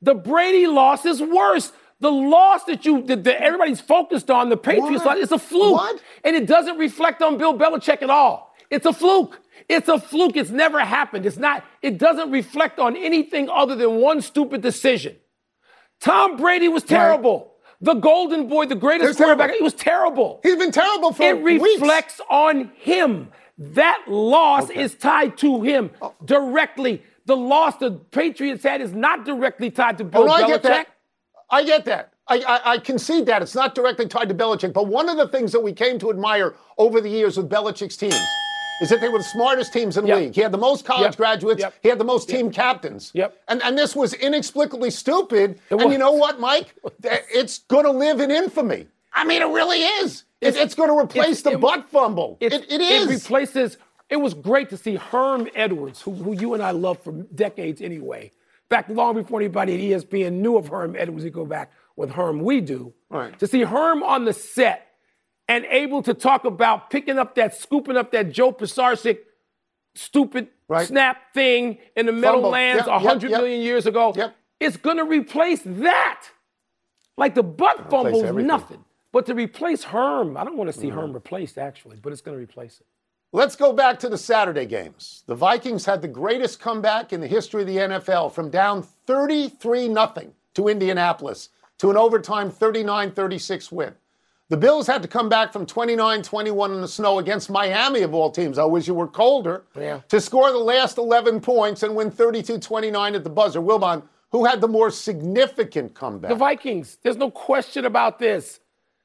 the 0.00 0.14
Brady 0.14 0.66
loss 0.66 1.04
is 1.04 1.20
worse. 1.20 1.72
The 2.00 2.10
loss 2.10 2.64
that 2.64 2.84
you 2.84 3.02
that, 3.04 3.24
that 3.24 3.42
everybody's 3.42 3.80
focused 3.80 4.30
on, 4.30 4.50
the 4.50 4.56
Patriots 4.56 5.04
what? 5.04 5.16
loss, 5.16 5.22
it's 5.22 5.32
a 5.32 5.38
fluke. 5.38 5.74
What? 5.74 6.02
And 6.24 6.36
it 6.36 6.46
doesn't 6.46 6.76
reflect 6.78 7.22
on 7.22 7.38
Bill 7.38 7.56
Belichick 7.56 8.02
at 8.02 8.10
all. 8.10 8.54
It's 8.70 8.86
a 8.86 8.92
fluke. 8.92 9.40
It's 9.68 9.88
a 9.88 9.98
fluke. 9.98 10.36
It's 10.36 10.50
never 10.50 10.80
happened. 10.80 11.26
It's 11.26 11.38
not, 11.38 11.64
it 11.82 11.98
doesn't 11.98 12.30
reflect 12.30 12.78
on 12.78 12.96
anything 12.96 13.48
other 13.48 13.74
than 13.74 13.96
one 13.96 14.20
stupid 14.20 14.60
decision. 14.60 15.16
Tom 16.00 16.36
Brady 16.36 16.68
was 16.68 16.82
terrible. 16.82 17.38
Right. 17.38 17.50
The 17.80 17.94
golden 17.94 18.48
boy, 18.48 18.66
the 18.66 18.74
greatest 18.74 19.18
quarterback, 19.18 19.52
he 19.52 19.62
was 19.62 19.74
terrible. 19.74 20.40
He's 20.42 20.56
been 20.56 20.72
terrible 20.72 21.12
for 21.12 21.34
weeks. 21.36 21.64
It 21.64 21.78
reflects 21.78 22.18
weeks. 22.18 22.28
on 22.30 22.72
him. 22.76 23.28
That 23.58 24.02
loss 24.06 24.64
okay. 24.64 24.82
is 24.82 24.94
tied 24.94 25.38
to 25.38 25.62
him 25.62 25.90
oh. 26.00 26.14
directly. 26.24 27.02
The 27.26 27.36
loss 27.36 27.76
the 27.76 27.92
Patriots 27.92 28.62
had 28.62 28.80
is 28.80 28.92
not 28.92 29.24
directly 29.24 29.70
tied 29.70 29.98
to 29.98 30.04
Bill 30.04 30.22
oh, 30.22 30.26
no, 30.26 30.58
Belichick. 30.58 30.86
I 31.50 31.64
get 31.64 31.84
that. 31.84 32.12
I. 32.28 32.38
I, 32.38 32.72
I, 32.72 32.78
concede 32.78 33.26
that. 33.26 33.42
It's 33.42 33.54
not 33.54 33.74
directly 33.74 34.08
tied 34.08 34.28
to 34.28 34.34
Belichick. 34.34 34.72
But 34.72 34.88
one 34.88 35.08
of 35.08 35.16
the 35.16 35.28
things 35.28 35.52
that 35.52 35.60
we 35.60 35.72
came 35.72 35.98
to 36.00 36.10
admire 36.10 36.54
over 36.76 37.00
the 37.00 37.08
years 37.08 37.36
with 37.36 37.48
Belichick's 37.48 37.96
teams 37.96 38.20
is 38.80 38.88
that 38.90 39.00
they 39.00 39.08
were 39.08 39.18
the 39.18 39.24
smartest 39.24 39.72
teams 39.72 39.96
in 39.96 40.04
the 40.04 40.08
yep. 40.08 40.18
league. 40.18 40.34
He 40.34 40.40
had 40.40 40.52
the 40.52 40.58
most 40.58 40.84
college 40.84 41.12
yep. 41.12 41.16
graduates. 41.16 41.60
Yep. 41.60 41.74
He 41.82 41.88
had 41.88 41.98
the 41.98 42.04
most 42.04 42.28
team 42.28 42.50
captains. 42.50 43.10
Yep. 43.14 43.42
And 43.48 43.62
and 43.62 43.78
this 43.78 43.94
was 43.94 44.12
inexplicably 44.14 44.90
stupid. 44.90 45.60
And 45.70 45.92
you 45.92 45.98
know 45.98 46.12
what, 46.12 46.40
Mike? 46.40 46.74
It's 47.02 47.60
going 47.60 47.84
to 47.84 47.92
live 47.92 48.20
in 48.20 48.30
infamy. 48.30 48.88
I 49.12 49.24
mean, 49.24 49.40
it 49.40 49.46
really 49.46 49.78
is. 49.78 50.24
It's, 50.42 50.56
it's 50.58 50.74
going 50.74 50.90
to 50.90 50.98
replace 50.98 51.40
the 51.42 51.52
it, 51.52 51.60
butt 51.60 51.88
fumble. 51.88 52.36
It, 52.40 52.52
it 52.52 52.80
is. 52.80 53.10
It 53.10 53.14
replaces. 53.14 53.78
It 54.10 54.16
was 54.16 54.34
great 54.34 54.68
to 54.70 54.76
see 54.76 54.96
Herm 54.96 55.48
Edwards, 55.54 56.02
who, 56.02 56.12
who 56.12 56.32
you 56.34 56.54
and 56.54 56.62
I 56.62 56.70
love 56.70 57.00
for 57.00 57.12
decades 57.12 57.80
anyway. 57.80 58.30
Back 58.68 58.88
long 58.88 59.14
before 59.14 59.40
anybody 59.40 59.92
at 59.92 60.02
ESPN 60.02 60.34
knew 60.34 60.56
of 60.56 60.68
Herm 60.68 60.96
Edwards, 60.98 61.24
we 61.24 61.30
go 61.30 61.46
back 61.46 61.72
with 61.94 62.10
Herm. 62.10 62.40
We 62.40 62.60
do. 62.60 62.92
Right. 63.10 63.38
To 63.38 63.46
see 63.46 63.62
Herm 63.62 64.02
on 64.02 64.24
the 64.24 64.32
set 64.32 64.86
and 65.48 65.64
able 65.66 66.02
to 66.02 66.14
talk 66.14 66.44
about 66.44 66.90
picking 66.90 67.18
up 67.18 67.36
that, 67.36 67.54
scooping 67.54 67.96
up 67.96 68.10
that 68.12 68.32
Joe 68.32 68.52
Pisarcik 68.52 69.18
stupid 69.94 70.48
right. 70.68 70.86
snap 70.86 71.32
thing 71.32 71.78
in 71.96 72.06
the 72.06 72.12
Meadowlands 72.12 72.86
a 72.86 72.90
yep, 72.90 73.02
hundred 73.02 73.30
yep, 73.30 73.40
million 73.40 73.60
years 73.60 73.86
ago. 73.86 74.14
It's 74.58 74.76
going 74.76 74.96
to 74.96 75.04
replace 75.04 75.62
that. 75.64 76.28
Like 77.16 77.34
the 77.34 77.42
butt 77.42 77.90
fumble's 77.90 78.32
nothing. 78.34 78.84
But 79.12 79.26
to 79.26 79.34
replace 79.34 79.84
Herm, 79.84 80.36
I 80.36 80.44
don't 80.44 80.56
want 80.56 80.72
to 80.72 80.78
see 80.78 80.88
mm-hmm. 80.88 80.98
Herm 80.98 81.12
replaced 81.12 81.56
actually, 81.56 81.96
but 82.02 82.12
it's 82.12 82.20
going 82.20 82.36
to 82.36 82.42
replace 82.42 82.80
it. 82.80 82.86
Let's 83.36 83.54
go 83.54 83.74
back 83.74 83.98
to 83.98 84.08
the 84.08 84.16
Saturday 84.16 84.64
games. 84.64 85.22
The 85.26 85.34
Vikings 85.34 85.84
had 85.84 86.00
the 86.00 86.08
greatest 86.08 86.58
comeback 86.58 87.12
in 87.12 87.20
the 87.20 87.26
history 87.26 87.60
of 87.60 87.66
the 87.66 87.76
NFL 87.76 88.32
from 88.32 88.48
down 88.48 88.82
33 88.82 89.88
0 89.88 90.32
to 90.54 90.68
Indianapolis 90.68 91.50
to 91.76 91.90
an 91.90 91.98
overtime 91.98 92.50
39 92.50 93.10
36 93.10 93.70
win. 93.70 93.94
The 94.48 94.56
Bills 94.56 94.86
had 94.86 95.02
to 95.02 95.08
come 95.08 95.28
back 95.28 95.52
from 95.52 95.66
29 95.66 96.22
21 96.22 96.72
in 96.72 96.80
the 96.80 96.88
snow 96.88 97.18
against 97.18 97.50
Miami, 97.50 98.00
of 98.00 98.14
all 98.14 98.30
teams. 98.30 98.56
I 98.56 98.64
wish 98.64 98.88
you 98.88 98.94
were 98.94 99.06
colder. 99.06 99.64
Yeah. 99.78 100.00
To 100.08 100.18
score 100.18 100.50
the 100.50 100.56
last 100.56 100.96
11 100.96 101.42
points 101.42 101.82
and 101.82 101.94
win 101.94 102.10
32 102.10 102.58
29 102.58 103.14
at 103.14 103.22
the 103.22 103.28
buzzer. 103.28 103.60
Wilbon, 103.60 104.02
who 104.32 104.46
had 104.46 104.62
the 104.62 104.68
more 104.68 104.90
significant 104.90 105.92
comeback? 105.92 106.30
The 106.30 106.36
Vikings. 106.36 106.96
There's 107.02 107.18
no 107.18 107.30
question 107.30 107.84
about 107.84 108.18
this. 108.18 108.60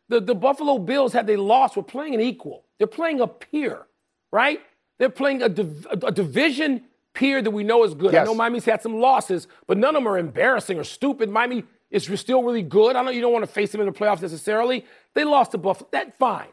The, 0.07 0.21
the 0.21 0.35
Buffalo 0.35 0.77
Bills, 0.77 1.11
had 1.11 1.27
they 1.27 1.35
lost, 1.35 1.75
were 1.75 1.83
playing 1.83 2.15
an 2.15 2.21
equal. 2.21 2.63
They're 2.77 2.87
playing 2.87 3.19
a 3.19 3.27
peer, 3.27 3.87
right? 4.31 4.59
They're 4.99 5.09
playing 5.09 5.41
a, 5.41 5.49
div- 5.49 5.87
a 6.03 6.11
division 6.11 6.83
peer 7.13 7.41
that 7.41 7.51
we 7.51 7.63
know 7.63 7.83
is 7.83 7.93
good. 7.93 8.13
Yes. 8.13 8.21
I 8.21 8.25
know 8.25 8.35
Miami's 8.35 8.65
had 8.65 8.81
some 8.81 8.99
losses, 8.99 9.47
but 9.67 9.77
none 9.77 9.95
of 9.95 10.03
them 10.03 10.07
are 10.11 10.17
embarrassing 10.17 10.77
or 10.77 10.83
stupid. 10.83 11.29
Miami 11.29 11.63
is 11.89 12.07
still 12.19 12.43
really 12.43 12.61
good. 12.61 12.95
I 12.95 13.03
know 13.03 13.11
you 13.11 13.21
don't 13.21 13.33
want 13.33 13.45
to 13.45 13.51
face 13.51 13.71
them 13.71 13.81
in 13.81 13.87
the 13.87 13.93
playoffs 13.93 14.21
necessarily. 14.21 14.85
They 15.13 15.23
lost 15.23 15.51
to 15.51 15.57
Buffalo. 15.57 15.89
That's 15.91 16.11
fine. 16.19 16.47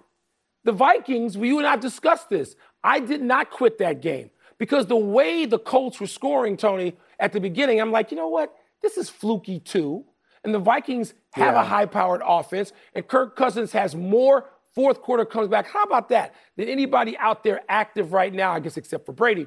The 0.64 0.72
Vikings, 0.72 1.38
we, 1.38 1.48
you 1.48 1.58
and 1.58 1.66
I 1.66 1.76
discussed 1.76 2.28
this. 2.28 2.56
I 2.82 3.00
did 3.00 3.22
not 3.22 3.50
quit 3.50 3.78
that 3.78 4.00
game 4.02 4.30
because 4.58 4.86
the 4.86 4.96
way 4.96 5.46
the 5.46 5.58
Colts 5.58 6.00
were 6.00 6.06
scoring, 6.08 6.56
Tony, 6.56 6.96
at 7.20 7.32
the 7.32 7.40
beginning, 7.40 7.80
I'm 7.80 7.92
like, 7.92 8.10
you 8.10 8.16
know 8.16 8.28
what? 8.28 8.54
This 8.82 8.96
is 8.96 9.08
fluky 9.08 9.60
too. 9.60 10.04
And 10.44 10.54
the 10.54 10.58
Vikings 10.58 11.14
have 11.32 11.54
Yeah. 11.54 11.60
a 11.62 11.64
high 11.64 11.86
powered 11.86 12.22
offense, 12.24 12.72
and 12.94 13.06
Kirk 13.06 13.36
Cousins 13.36 13.72
has 13.72 13.94
more 13.94 14.46
fourth 14.74 15.00
quarter 15.02 15.24
comes 15.24 15.48
back. 15.48 15.66
How 15.66 15.82
about 15.82 16.08
that? 16.10 16.34
Than 16.56 16.68
anybody 16.68 17.16
out 17.18 17.42
there 17.44 17.60
active 17.68 18.12
right 18.12 18.32
now, 18.32 18.52
I 18.52 18.60
guess, 18.60 18.76
except 18.76 19.06
for 19.06 19.12
Brady. 19.12 19.46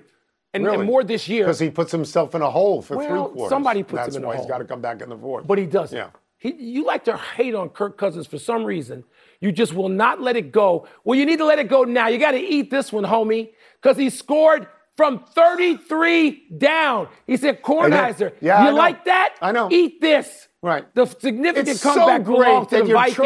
And, 0.53 0.67
and 0.67 0.83
more 0.83 1.03
this 1.03 1.29
year. 1.29 1.45
Because 1.45 1.59
he 1.59 1.69
puts 1.69 1.91
himself 1.93 2.35
in 2.35 2.41
a 2.41 2.49
hole 2.51 2.81
for 2.81 2.97
Well, 2.97 3.07
three 3.07 3.33
quarters. 3.35 3.49
somebody 3.49 3.83
puts 3.83 4.03
That's 4.03 4.15
him 4.15 4.21
in 4.21 4.25
a 4.25 4.27
why 4.27 4.37
he's 4.37 4.45
got 4.45 4.57
to 4.57 4.65
come 4.65 4.81
back 4.81 5.01
in 5.01 5.07
the 5.09 5.17
fourth. 5.17 5.47
but 5.47 5.57
he 5.57 5.65
doesn't. 5.65 5.97
Yeah. 5.97 6.09
He, 6.37 6.53
you 6.55 6.85
like 6.85 7.05
to 7.05 7.15
hate 7.15 7.53
on 7.55 7.69
Kirk 7.69 7.97
Cousins 7.97 8.27
for 8.27 8.37
some 8.39 8.63
reason. 8.65 9.03
You 9.39 9.51
just 9.51 9.73
will 9.73 9.89
not 9.89 10.19
let 10.21 10.35
it 10.35 10.51
go. 10.51 10.87
Well, 11.03 11.17
you 11.17 11.25
need 11.25 11.37
to 11.37 11.45
let 11.45 11.59
it 11.59 11.69
go 11.69 11.83
now. 11.83 12.07
You 12.07 12.17
got 12.17 12.31
to 12.31 12.39
eat 12.39 12.69
this 12.71 12.91
one, 12.91 13.03
homie, 13.05 13.51
because 13.81 13.95
he 13.95 14.09
scored 14.09 14.67
from 14.97 15.19
33 15.35 16.47
down. 16.57 17.07
He 17.27 17.37
said, 17.37 17.61
Kornheiser, 17.61 18.33
Yeah, 18.41 18.57
I 18.57 18.69
you 18.69 18.75
like 18.75 19.05
that? 19.05 19.35
I 19.41 19.51
know. 19.51 19.69
Eat 19.71 20.01
this. 20.01 20.47
Right. 20.61 20.83
The 20.95 21.05
significant 21.05 21.69
It's 21.69 21.79
so 21.81 21.93
comeback 21.93 22.23
great 22.23 22.37
belongs 22.39 22.67
to 22.67 22.75
that 22.75 22.83
the 22.83 22.89
you're 22.89 23.05
tr- 23.05 23.21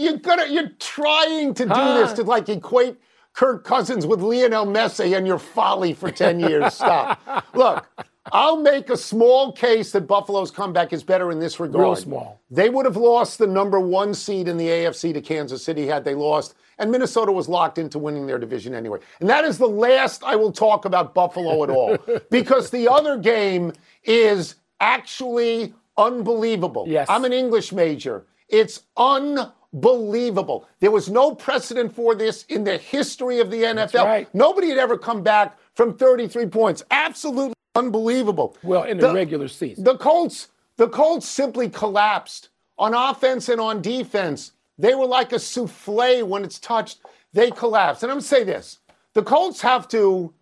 You're 0.00 0.16
gonna 0.16 0.46
you're 0.46 0.70
trying 0.78 1.52
to 1.54 1.64
do 1.66 1.72
Huh? 1.74 1.94
this 1.98 2.12
to 2.14 2.22
like 2.22 2.48
equate 2.48 2.96
Kirk 3.34 3.64
Cousins 3.64 4.06
with 4.06 4.20
Lionel 4.22 4.66
Messi 4.66 5.16
and 5.16 5.26
your 5.26 5.38
folly 5.38 5.92
for 5.92 6.10
10 6.10 6.40
years. 6.40 6.74
Stop. 6.74 7.20
Look, 7.54 7.86
I'll 8.32 8.56
make 8.56 8.90
a 8.90 8.96
small 8.96 9.52
case 9.52 9.92
that 9.92 10.06
Buffalo's 10.06 10.50
comeback 10.50 10.92
is 10.92 11.02
better 11.02 11.30
in 11.30 11.38
this 11.38 11.60
regard. 11.60 11.82
Real 11.82 11.96
small. 11.96 12.40
They 12.50 12.70
would 12.70 12.86
have 12.86 12.96
lost 12.96 13.38
the 13.38 13.46
number 13.46 13.78
one 13.78 14.14
seed 14.14 14.48
in 14.48 14.56
the 14.56 14.66
AFC 14.68 15.12
to 15.14 15.20
Kansas 15.20 15.62
City 15.62 15.86
had 15.86 16.04
they 16.04 16.14
lost, 16.14 16.54
and 16.78 16.90
Minnesota 16.90 17.30
was 17.30 17.48
locked 17.48 17.78
into 17.78 17.98
winning 17.98 18.26
their 18.26 18.38
division 18.38 18.74
anyway. 18.74 18.98
And 19.20 19.28
that 19.28 19.44
is 19.44 19.58
the 19.58 19.68
last 19.68 20.24
I 20.24 20.34
will 20.34 20.52
talk 20.52 20.84
about 20.86 21.14
Buffalo 21.14 21.62
at 21.62 21.70
all. 21.70 21.98
because 22.30 22.70
the 22.70 22.88
other 22.88 23.16
game 23.18 23.72
is 24.04 24.56
actually 24.80 25.74
unbelievable. 25.96 26.86
Yes. 26.88 27.06
I'm 27.10 27.24
an 27.24 27.32
English 27.32 27.72
major. 27.72 28.26
It's 28.48 28.82
unbelievable. 28.96 29.54
There 29.72 30.90
was 30.90 31.08
no 31.08 31.34
precedent 31.34 31.94
for 31.94 32.14
this 32.14 32.44
in 32.48 32.64
the 32.64 32.76
history 32.78 33.40
of 33.40 33.50
the 33.50 33.62
NFL. 33.62 34.04
right. 34.04 34.34
Nobody 34.34 34.68
had 34.68 34.78
ever 34.78 34.98
come 34.98 35.22
back 35.22 35.58
from 35.74 35.96
33 35.96 36.46
points. 36.46 36.82
Absolutely 36.90 37.54
unbelievable. 37.74 38.56
Well, 38.62 38.84
in 38.84 38.98
the, 38.98 39.12
regular 39.12 39.48
season. 39.48 39.84
The 39.84 39.96
Colts, 39.96 40.48
the 40.76 40.88
Colts 40.88 41.28
simply 41.28 41.68
collapsed 41.68 42.48
on 42.78 42.94
offense 42.94 43.48
and 43.48 43.60
on 43.60 43.80
defense. 43.80 44.52
They 44.78 44.94
were 44.94 45.06
like 45.06 45.32
a 45.32 45.38
souffle 45.38 46.26
when 46.26 46.44
it's 46.44 46.58
touched. 46.58 47.00
They 47.32 47.50
collapsed. 47.50 48.02
And 48.02 48.10
I'm 48.10 48.16
gonna 48.16 48.26
say 48.26 48.44
this: 48.44 48.80
the 49.14 49.22
Colts 49.22 49.60
have 49.60 49.86
to 49.88 50.32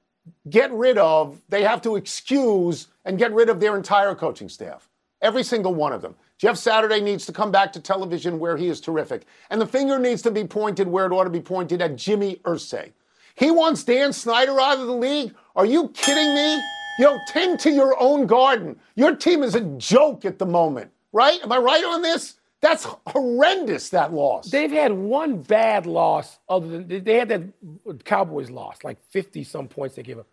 get 0.49 0.70
rid 0.73 0.99
of, 0.99 1.40
they 1.49 1.62
have 1.62 1.82
to 1.82 1.97
excuse 1.97 2.88
and 3.04 3.18
get 3.18 3.32
rid 3.32 3.49
of 3.49 3.61
their 3.61 3.76
entire 3.76 4.14
coaching 4.14 4.49
staff. 4.49 4.88
Every 5.20 5.42
single 5.42 5.75
one 5.75 5.92
of 5.92 6.02
them. 6.02 6.14
Jeff 6.38 6.57
Saturday 6.57 7.00
needs 7.00 7.26
to 7.26 7.33
come 7.33 7.50
back 7.50 7.73
to 7.73 7.80
television 7.80 8.38
where 8.38 8.57
he 8.57 8.68
is 8.68 8.80
terrific. 8.80 9.26
And 9.50 9.61
the 9.61 9.66
finger 9.66 9.99
needs 9.99 10.23
to 10.23 10.30
be 10.30 10.45
pointed 10.45 10.87
where 10.87 11.07
it 11.07 11.12
ought 11.12 11.25
to 11.25 11.30
be 11.30 11.40
pointed 11.40 11.83
at 11.83 11.97
Jimmy 11.97 12.37
Irsay. 12.45 12.92
He 13.35 13.50
wants 13.50 13.85
Dan 13.85 14.12
Snyder 14.12 14.61
out 14.61 14.78
of 14.78 14.87
the 14.87 14.92
league? 14.92 15.35
Are 15.57 15.66
you 15.66 15.88
kidding 15.90 16.35
me? 16.35 16.54
You 16.99 17.04
know, 17.04 17.18
tend 17.28 17.61
to 17.61 17.71
your 17.71 18.00
own 18.00 18.26
garden. 18.26 18.78
Your 18.95 19.14
team 19.14 19.42
is 19.42 19.54
a 19.54 19.61
joke 19.61 20.25
at 20.25 20.38
the 20.38 20.47
moment, 20.47 20.90
right? 21.12 21.40
Am 21.42 21.52
I 21.52 21.59
right 21.59 21.85
on 21.85 22.02
this? 22.02 22.35
That's 22.61 22.87
horrendous, 23.07 23.90
that 23.90 24.12
loss. 24.12 24.50
They've 24.50 24.71
had 24.71 24.92
one 24.92 25.42
bad 25.42 25.87
loss 25.87 26.38
other 26.49 26.66
than 26.66 27.04
they 27.04 27.14
had 27.14 27.28
that 27.28 28.04
Cowboys 28.04 28.50
loss, 28.50 28.83
like 28.83 28.99
50 29.11 29.45
some 29.45 29.68
points 29.68 29.95
they 29.95 30.02
gave 30.02 30.18
up. 30.18 30.26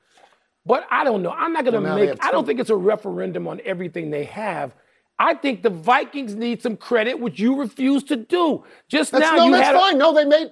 But 0.65 0.87
I 0.89 1.03
don't 1.03 1.21
know. 1.21 1.29
I'm 1.29 1.53
not 1.53 1.63
going 1.63 1.75
to 1.75 1.81
Well, 1.81 1.95
make, 1.95 2.23
I 2.25 2.31
don't 2.31 2.45
think 2.45 2.59
it's 2.59 2.71
a 2.71 2.75
referendum 2.75 3.47
on 3.47 3.61
everything 3.63 4.09
they 4.09 4.23
have. 4.25 4.73
I 5.17 5.33
think 5.33 5.63
the 5.63 5.69
Vikings 5.69 6.35
need 6.35 6.61
some 6.61 6.75
credit, 6.75 7.19
which 7.19 7.39
you 7.39 7.55
refuse 7.55 8.03
to 8.05 8.15
do. 8.17 8.63
Just 8.89 9.11
That's, 9.11 9.23
now, 9.23 9.35
no, 9.37 9.45
you 9.45 9.51
that's 9.51 9.67
had 9.67 9.93
a- 9.93 9.97
No, 9.97 10.13
they 10.13 10.25
made, 10.25 10.51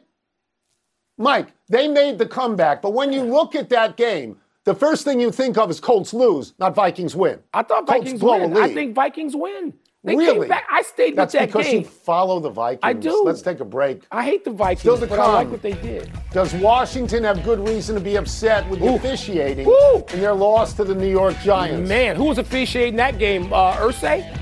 Mike, 1.18 1.48
they 1.70 1.88
made 1.88 2.18
the 2.18 2.26
comeback. 2.26 2.82
But 2.82 2.94
when 2.94 3.12
you 3.14 3.22
look 3.24 3.56
at 3.56 3.70
that 3.70 3.98
game, 3.98 4.38
the 4.64 4.74
first 4.74 5.04
thing 5.04 5.20
you 5.20 5.32
think 5.32 5.58
of 5.58 5.70
is 5.70 5.80
Colts 5.80 6.14
lose, 6.14 6.54
not 6.60 6.74
Vikings 6.76 7.16
win. 7.16 7.40
I 7.54 7.64
thought 7.64 7.86
Colts 7.88 8.04
Vikings 8.04 8.20
blow 8.22 8.42
a 8.42 8.48
win. 8.48 8.58
I 8.64 8.74
think 8.74 8.96
Vikings 8.96 9.36
win. 9.36 9.74
They 10.06 10.18
really? 10.18 10.40
came 10.42 10.50
back. 10.50 10.66
I 10.70 10.82
stayed 10.82 11.16
That's 11.16 11.34
with 11.34 11.40
that 11.40 11.46
game. 11.46 11.48
because 11.48 11.66
game. 11.66 11.82
you 11.84 11.88
follow 11.88 12.40
the 12.42 12.50
Vikings. 12.50 12.80
I 12.84 12.92
do. 12.92 13.24
Let's 13.26 13.42
take 13.42 13.62
a 13.62 13.66
break. 13.66 14.04
I 14.12 14.24
hate 14.24 14.44
the 14.44 14.52
Vikings, 14.52 14.82
Still 14.82 14.98
to 14.98 15.08
but 15.08 15.18
I 15.18 15.32
like 15.32 15.50
what 15.50 15.62
they 15.62 15.74
did. 15.74 16.12
Does 16.32 16.54
Washington 16.56 17.24
have 17.24 17.42
good 17.44 17.66
reason 17.66 17.96
to 17.96 18.02
be 18.02 18.18
upset 18.18 18.68
with 18.70 18.80
the 18.82 18.88
Ooh. 18.88 18.96
officiating 18.96 19.66
Ooh. 19.66 20.04
in 20.14 20.20
their 20.20 20.34
loss 20.34 20.74
to 20.74 20.84
the 20.84 20.94
New 20.96 21.10
York 21.10 21.38
Giants? 21.40 21.88
Man, 21.88 22.18
who 22.18 22.26
was 22.26 22.38
officiating 22.38 22.98
that 22.98 23.18
game? 23.18 23.54
Uh, 23.54 23.76
Irsay? 23.78 24.38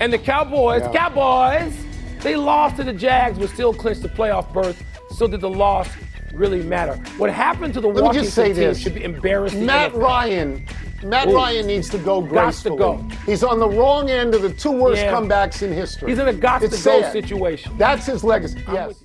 And 0.00 0.12
the 0.12 0.18
Cowboys, 0.18 0.82
Yeah. 0.82 0.92
Cowboys, 1.08 1.74
they 2.20 2.36
lost 2.36 2.76
to 2.76 2.84
the 2.84 2.92
Jags, 2.92 3.38
but 3.38 3.48
still 3.50 3.72
clinched 3.74 4.02
the 4.02 4.08
playoff 4.08 4.52
berth. 4.52 4.82
So 5.10 5.26
did 5.26 5.40
the 5.40 5.50
loss 5.50 5.88
really 6.32 6.62
matter? 6.62 6.94
What 7.16 7.30
happened 7.30 7.74
to 7.74 7.80
the 7.80 7.88
Let 7.88 7.96
me 7.96 8.02
Washington 8.02 8.24
just 8.24 8.34
say 8.36 8.46
team 8.48 8.54
this. 8.56 8.78
should 8.78 8.94
be 8.94 9.04
embarrassed. 9.04 9.56
Matt 9.56 9.94
Ryan. 9.94 10.64
Matt 11.02 11.28
Ooh. 11.28 11.36
Ryan 11.36 11.66
needs 11.66 11.88
to 11.90 11.98
go 11.98 12.20
Got 12.20 12.54
to 12.54 12.70
go. 12.70 13.04
He's 13.24 13.42
on 13.44 13.58
the 13.60 13.68
wrong 13.68 14.10
end 14.10 14.34
of 14.34 14.42
the 14.42 14.50
two 14.50 14.72
worst 14.72 15.00
Yeah. 15.02 15.12
comebacks 15.12 15.62
in 15.62 15.72
history. 15.72 16.10
He's 16.10 16.18
in 16.18 16.28
a 16.28 16.32
got 16.32 16.62
It's 16.62 16.76
to 16.78 16.84
go 16.84 17.02
sad. 17.02 17.12
situation. 17.12 17.72
That's 17.78 18.06
his 18.06 18.24
legacy. 18.24 18.58
yes. 18.72 19.04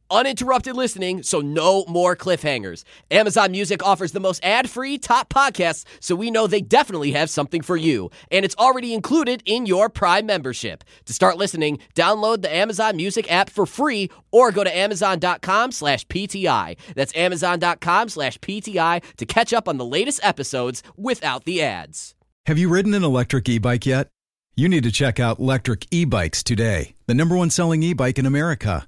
Uninterrupted 0.11 0.75
listening, 0.75 1.23
so 1.23 1.39
no 1.39 1.85
more 1.87 2.15
cliffhangers. 2.15 2.83
Amazon 3.09 3.51
Music 3.51 3.81
offers 3.81 4.11
the 4.11 4.19
most 4.19 4.43
ad 4.43 4.69
free 4.69 4.97
top 4.97 5.29
podcasts, 5.29 5.85
so 6.01 6.15
we 6.15 6.29
know 6.29 6.45
they 6.45 6.61
definitely 6.61 7.13
have 7.13 7.29
something 7.29 7.61
for 7.61 7.77
you. 7.77 8.11
And 8.29 8.43
it's 8.43 8.55
already 8.57 8.93
included 8.93 9.41
in 9.45 9.65
your 9.65 9.89
Prime 9.89 10.25
membership. 10.25 10.83
To 11.05 11.13
start 11.13 11.37
listening, 11.37 11.79
download 11.95 12.41
the 12.41 12.53
Amazon 12.53 12.97
Music 12.97 13.31
app 13.31 13.49
for 13.49 13.65
free 13.65 14.09
or 14.31 14.51
go 14.51 14.63
to 14.63 14.77
amazon.com 14.77 15.71
slash 15.71 16.05
PTI. 16.07 16.77
That's 16.93 17.15
amazon.com 17.15 18.09
slash 18.09 18.37
PTI 18.39 19.01
to 19.15 19.25
catch 19.25 19.53
up 19.53 19.69
on 19.69 19.77
the 19.77 19.85
latest 19.85 20.19
episodes 20.23 20.83
without 20.97 21.45
the 21.45 21.61
ads. 21.61 22.15
Have 22.47 22.57
you 22.57 22.69
ridden 22.69 22.93
an 22.93 23.03
electric 23.03 23.47
e 23.47 23.59
bike 23.59 23.85
yet? 23.85 24.09
You 24.55 24.67
need 24.67 24.83
to 24.83 24.91
check 24.91 25.19
out 25.19 25.39
Lectric 25.39 25.87
E 25.91 26.03
Bikes 26.03 26.43
today, 26.43 26.95
the 27.07 27.13
number 27.13 27.37
one 27.37 27.49
selling 27.49 27.81
e 27.83 27.93
bike 27.93 28.19
in 28.19 28.25
America. 28.25 28.87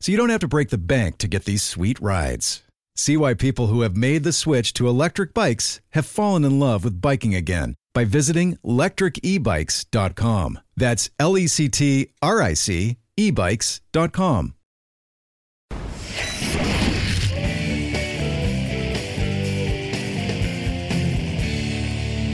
so 0.00 0.10
you 0.12 0.18
don't 0.18 0.28
have 0.30 0.40
to 0.40 0.48
break 0.48 0.70
the 0.70 0.78
bank 0.78 1.18
to 1.18 1.28
get 1.28 1.44
these 1.44 1.62
sweet 1.62 2.00
rides. 2.00 2.62
See 2.94 3.16
why 3.16 3.34
people 3.34 3.66
who 3.66 3.82
have 3.82 3.96
made 3.96 4.24
the 4.24 4.32
switch 4.32 4.72
to 4.74 4.88
electric 4.88 5.34
bikes 5.34 5.80
have 5.90 6.06
fallen 6.06 6.44
in 6.44 6.58
love 6.58 6.84
with 6.84 7.00
biking 7.00 7.34
again 7.34 7.74
by 7.94 8.04
visiting 8.04 8.56
lectricebikes.com. 8.64 10.58
That's 10.76 11.10
L 11.18 11.36
E 11.38 11.46
C 11.46 11.68
T 11.68 12.08
R 12.22 12.40
I 12.42 12.54
C 12.54 12.96
ebikes.com. 13.18 14.54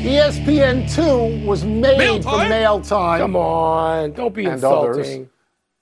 E 0.04 0.16
ESPN 0.16 0.92
2 1.42 1.46
was 1.46 1.64
made 1.64 2.24
for 2.24 2.38
mail 2.48 2.80
time. 2.80 3.20
Come 3.20 3.36
on, 3.36 4.12
don't 4.12 4.34
be 4.34 4.44
And 4.46 4.54
insulting. 4.54 4.90
others. 4.90 5.26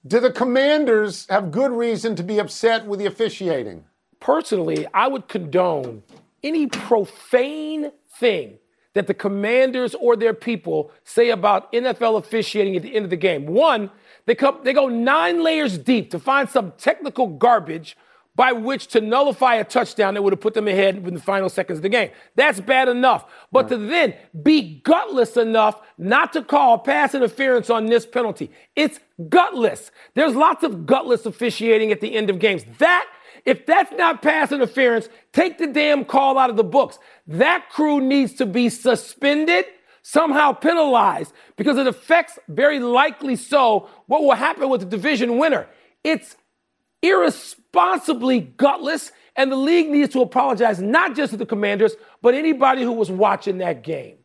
Do 0.06 0.18
the 0.20 0.32
commanders 0.32 1.26
have 1.28 1.50
good 1.50 1.72
reason 1.72 2.16
to 2.16 2.22
be 2.22 2.38
upset 2.38 2.86
with 2.86 3.00
the 3.00 3.06
officiating? 3.06 3.84
personally, 4.20 4.86
I 4.94 5.08
would 5.08 5.26
condone 5.26 6.02
any 6.44 6.66
profane 6.66 7.90
thing 8.18 8.58
that 8.92 9.06
the 9.06 9.14
commanders 9.14 9.94
or 9.94 10.16
their 10.16 10.34
people 10.34 10.90
say 11.04 11.30
about 11.30 11.72
NFL 11.72 12.18
officiating 12.18 12.76
at 12.76 12.82
the 12.82 12.94
end 12.94 13.04
of 13.04 13.10
the 13.10 13.16
game. 13.16 13.46
One, 13.46 13.90
they 14.26 14.34
come, 14.34 14.60
they 14.62 14.72
go 14.72 14.88
nine 14.88 15.42
layers 15.42 15.78
deep 15.78 16.10
to 16.10 16.18
find 16.18 16.48
some 16.48 16.72
technical 16.76 17.26
garbage, 17.26 17.96
by 18.34 18.52
which 18.52 18.86
to 18.88 19.00
nullify 19.00 19.56
a 19.56 19.64
touchdown 19.64 20.14
that 20.14 20.22
would 20.22 20.32
have 20.32 20.40
put 20.40 20.54
them 20.54 20.68
ahead 20.68 20.96
in 20.96 21.14
the 21.14 21.20
final 21.20 21.48
seconds 21.48 21.78
of 21.78 21.82
the 21.82 21.88
game. 21.88 22.10
That's 22.36 22.60
bad 22.60 22.88
enough. 22.88 23.24
But 23.52 23.68
to 23.68 23.76
then 23.76 24.14
be 24.42 24.80
gutless 24.84 25.36
enough 25.36 25.80
not 25.98 26.32
to 26.34 26.42
call 26.42 26.78
pass 26.78 27.14
interference 27.14 27.70
on 27.70 27.86
this 27.86 28.06
penalty, 28.06 28.50
it's 28.76 29.00
gutless. 29.28 29.90
There's 30.14 30.34
lots 30.34 30.62
of 30.64 30.86
gutless 30.86 31.26
officiating 31.26 31.92
at 31.92 32.00
the 32.00 32.14
end 32.14 32.30
of 32.30 32.38
games. 32.38 32.64
That 32.78 33.06
if 33.44 33.66
that's 33.66 33.92
not 33.92 34.22
pass 34.22 34.52
interference, 34.52 35.08
take 35.32 35.58
the 35.58 35.66
damn 35.66 36.04
call 36.04 36.38
out 36.38 36.50
of 36.50 36.56
the 36.56 36.64
books. 36.64 36.98
That 37.26 37.68
crew 37.70 38.00
needs 38.00 38.34
to 38.34 38.46
be 38.46 38.68
suspended, 38.68 39.64
somehow 40.02 40.52
penalized, 40.52 41.32
because 41.56 41.78
it 41.78 41.86
affects 41.86 42.38
very 42.48 42.80
likely 42.80 43.36
so 43.36 43.88
what 44.06 44.22
will 44.22 44.32
happen 44.32 44.68
with 44.68 44.80
the 44.80 44.86
division 44.86 45.38
winner. 45.38 45.66
It's 46.04 46.36
irresponsibly 47.02 48.40
gutless, 48.40 49.12
and 49.36 49.50
the 49.50 49.56
league 49.56 49.88
needs 49.88 50.12
to 50.12 50.20
apologize 50.20 50.80
not 50.80 51.16
just 51.16 51.32
to 51.32 51.36
the 51.36 51.46
commanders, 51.46 51.94
but 52.22 52.34
anybody 52.34 52.82
who 52.82 52.92
was 52.92 53.10
watching 53.10 53.58
that 53.58 53.82
game. 53.82 54.16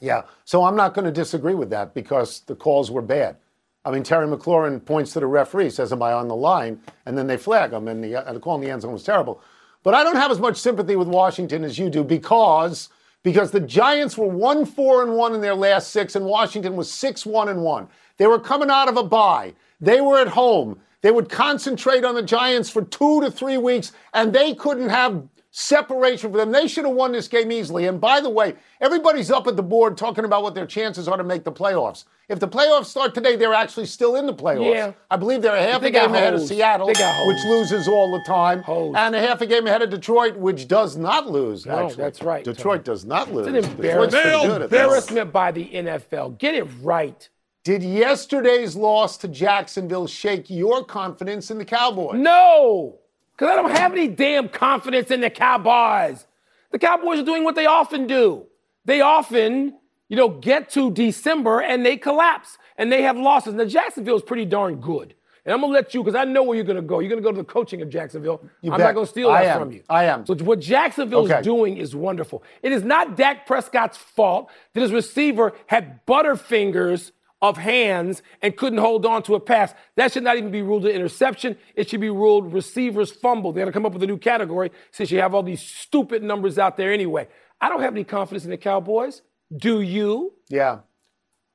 Yeah, 0.00 0.22
so 0.44 0.64
I'm 0.64 0.74
not 0.74 0.94
going 0.94 1.04
to 1.04 1.12
disagree 1.12 1.54
with 1.54 1.70
that 1.70 1.94
because 1.94 2.40
the 2.40 2.56
calls 2.56 2.90
were 2.90 3.02
bad. 3.02 3.36
I 3.84 3.90
mean, 3.90 4.02
Terry 4.02 4.26
McLaurin 4.26 4.84
points 4.84 5.12
to 5.12 5.20
the 5.20 5.26
referee, 5.26 5.70
says, 5.70 5.92
Am 5.92 6.02
I 6.02 6.12
on 6.12 6.28
the 6.28 6.36
line? 6.36 6.80
And 7.06 7.16
then 7.16 7.26
they 7.26 7.36
flag 7.36 7.72
him, 7.72 7.88
and 7.88 8.02
the, 8.02 8.24
the 8.32 8.40
call 8.40 8.56
in 8.56 8.60
the 8.60 8.70
end 8.70 8.82
zone 8.82 8.92
was 8.92 9.04
terrible. 9.04 9.40
But 9.82 9.94
I 9.94 10.04
don't 10.04 10.16
have 10.16 10.30
as 10.30 10.38
much 10.38 10.56
sympathy 10.56 10.96
with 10.96 11.08
Washington 11.08 11.64
as 11.64 11.78
you 11.78 11.90
do 11.90 12.04
because 12.04 12.88
because 13.24 13.52
the 13.52 13.60
Giants 13.60 14.18
were 14.18 14.26
1 14.26 14.66
4 14.66 15.02
and 15.02 15.16
1 15.16 15.34
in 15.34 15.40
their 15.40 15.54
last 15.54 15.90
six, 15.90 16.16
and 16.16 16.24
Washington 16.24 16.76
was 16.76 16.90
6 16.92 17.24
1 17.26 17.48
and 17.48 17.62
1. 17.62 17.88
They 18.16 18.26
were 18.26 18.38
coming 18.38 18.70
out 18.70 18.88
of 18.88 18.96
a 18.96 19.02
bye. 19.02 19.54
They 19.80 20.00
were 20.00 20.18
at 20.18 20.28
home. 20.28 20.80
They 21.02 21.10
would 21.10 21.28
concentrate 21.28 22.04
on 22.04 22.14
the 22.14 22.22
Giants 22.22 22.70
for 22.70 22.82
two 22.82 23.20
to 23.20 23.30
three 23.30 23.58
weeks, 23.58 23.92
and 24.14 24.32
they 24.32 24.54
couldn't 24.54 24.88
have 24.88 25.22
separation 25.52 26.30
for 26.32 26.38
them. 26.38 26.50
They 26.50 26.66
should 26.66 26.86
have 26.86 26.94
won 26.94 27.12
this 27.12 27.28
game 27.28 27.52
easily. 27.52 27.86
And 27.86 28.00
by 28.00 28.20
the 28.20 28.30
way, 28.30 28.54
everybody's 28.80 29.30
up 29.30 29.46
at 29.46 29.54
the 29.54 29.62
board 29.62 29.98
talking 29.98 30.24
about 30.24 30.42
what 30.42 30.54
their 30.54 30.66
chances 30.66 31.06
are 31.08 31.16
to 31.18 31.24
make 31.24 31.44
the 31.44 31.52
playoffs. 31.52 32.04
If 32.28 32.40
the 32.40 32.48
playoffs 32.48 32.86
start 32.86 33.14
today, 33.14 33.36
they're 33.36 33.52
actually 33.52 33.84
still 33.84 34.16
in 34.16 34.24
the 34.24 34.32
playoffs. 34.32 34.74
Yeah. 34.74 34.92
I 35.10 35.16
believe 35.16 35.42
they're 35.42 35.54
a 35.54 35.62
half 35.62 35.82
They 35.82 35.88
a 35.88 35.90
game 35.90 36.14
ahead 36.14 36.32
of. 36.32 36.40
Seattle, 36.40 36.86
which 36.86 37.44
loses 37.44 37.86
all 37.86 38.10
the 38.10 38.24
time, 38.24 38.62
Hosed. 38.62 38.96
and 38.96 39.14
a 39.14 39.20
half 39.20 39.42
a 39.42 39.46
game 39.46 39.66
ahead 39.66 39.82
of 39.82 39.90
Detroit, 39.90 40.36
which 40.36 40.68
does 40.68 40.96
not 40.96 41.28
lose. 41.28 41.66
No, 41.66 41.80
actually. 41.80 41.96
that's 41.96 42.22
right, 42.22 42.42
Detroit 42.42 42.84
does 42.84 43.04
not 43.04 43.30
lose. 43.30 43.48
It's 43.48 43.66
an 43.66 43.72
embarrassment, 43.72 44.62
embarrassment 44.62 45.32
by 45.32 45.52
the 45.52 45.66
NFL. 45.66 46.38
Get 46.38 46.54
it 46.54 46.66
right. 46.80 47.28
Did 47.64 47.82
yesterday's 47.84 48.74
loss 48.74 49.16
to 49.18 49.28
Jacksonville 49.28 50.06
shake 50.08 50.50
your 50.50 50.84
confidence 50.84 51.50
in 51.50 51.58
the 51.58 51.64
Cowboys? 51.64 52.18
No, 52.18 52.98
because 53.36 53.52
I 53.52 53.56
don't 53.56 53.70
have 53.70 53.92
any 53.92 54.08
damn 54.08 54.48
confidence 54.48 55.10
in 55.12 55.20
the 55.20 55.30
Cowboys. 55.30 56.26
The 56.72 56.78
Cowboys 56.80 57.20
are 57.20 57.24
doing 57.24 57.44
what 57.44 57.54
they 57.54 57.66
often 57.66 58.06
do. 58.08 58.46
They 58.84 59.00
often, 59.00 59.74
you 60.08 60.16
know, 60.16 60.28
get 60.28 60.70
to 60.70 60.90
December 60.90 61.60
and 61.60 61.86
they 61.86 61.96
collapse 61.96 62.58
and 62.76 62.90
they 62.90 63.02
have 63.02 63.16
losses. 63.16 63.54
Now, 63.54 63.64
Jacksonville 63.64 64.16
is 64.16 64.22
pretty 64.22 64.44
darn 64.46 64.80
good. 64.80 65.14
And 65.44 65.52
I'm 65.52 65.60
going 65.60 65.72
to 65.72 65.74
let 65.76 65.92
you, 65.92 66.02
because 66.04 66.14
I 66.16 66.24
know 66.24 66.44
where 66.44 66.54
you're 66.56 66.64
going 66.64 66.76
to 66.76 66.82
go. 66.82 67.00
You're 67.00 67.10
going 67.10 67.20
to 67.20 67.24
go 67.28 67.32
to 67.32 67.38
the 67.38 67.44
coaching 67.44 67.82
of 67.82 67.90
Jacksonville. 67.90 68.40
You 68.60 68.72
I'm 68.72 68.78
bet. 68.78 68.88
not 68.88 68.94
going 68.94 69.06
to 69.06 69.10
steal 69.10 69.28
that 69.28 69.58
from 69.58 69.72
you. 69.72 69.82
I 69.90 70.04
am. 70.04 70.24
So, 70.24 70.34
what 70.36 70.60
Jacksonville 70.60 71.24
Okay. 71.24 71.38
is 71.38 71.44
doing 71.44 71.76
is 71.78 71.96
wonderful. 71.96 72.44
It 72.62 72.70
is 72.72 72.84
not 72.84 73.16
Dak 73.16 73.44
Prescott's 73.46 73.96
fault 73.96 74.50
that 74.72 74.80
his 74.80 74.92
receiver 74.92 75.52
had 75.66 76.04
butterfingers 76.06 77.10
of 77.42 77.56
hands 77.56 78.22
and 78.40 78.56
couldn't 78.56 78.78
hold 78.78 79.04
on 79.04 79.22
to 79.24 79.34
a 79.34 79.40
pass. 79.40 79.74
That 79.96 80.12
should 80.12 80.22
not 80.22 80.38
even 80.38 80.52
be 80.52 80.62
ruled 80.62 80.86
an 80.86 80.92
interception. 80.92 81.58
It 81.74 81.90
should 81.90 82.00
be 82.00 82.08
ruled 82.08 82.52
receiver's 82.52 83.10
fumble. 83.10 83.52
They're 83.52 83.64
going 83.64 83.72
to 83.72 83.76
come 83.76 83.84
up 83.84 83.92
with 83.92 84.02
a 84.04 84.06
new 84.06 84.16
category 84.16 84.70
since 84.92 85.10
you 85.10 85.20
have 85.20 85.34
all 85.34 85.42
these 85.42 85.60
stupid 85.60 86.22
numbers 86.22 86.56
out 86.56 86.76
there 86.76 86.92
anyway. 86.92 87.26
I 87.60 87.68
don't 87.68 87.82
have 87.82 87.92
any 87.92 88.04
confidence 88.04 88.44
in 88.44 88.50
the 88.50 88.56
Cowboys. 88.56 89.22
Do 89.54 89.80
you? 89.80 90.34
Yeah. 90.48 90.78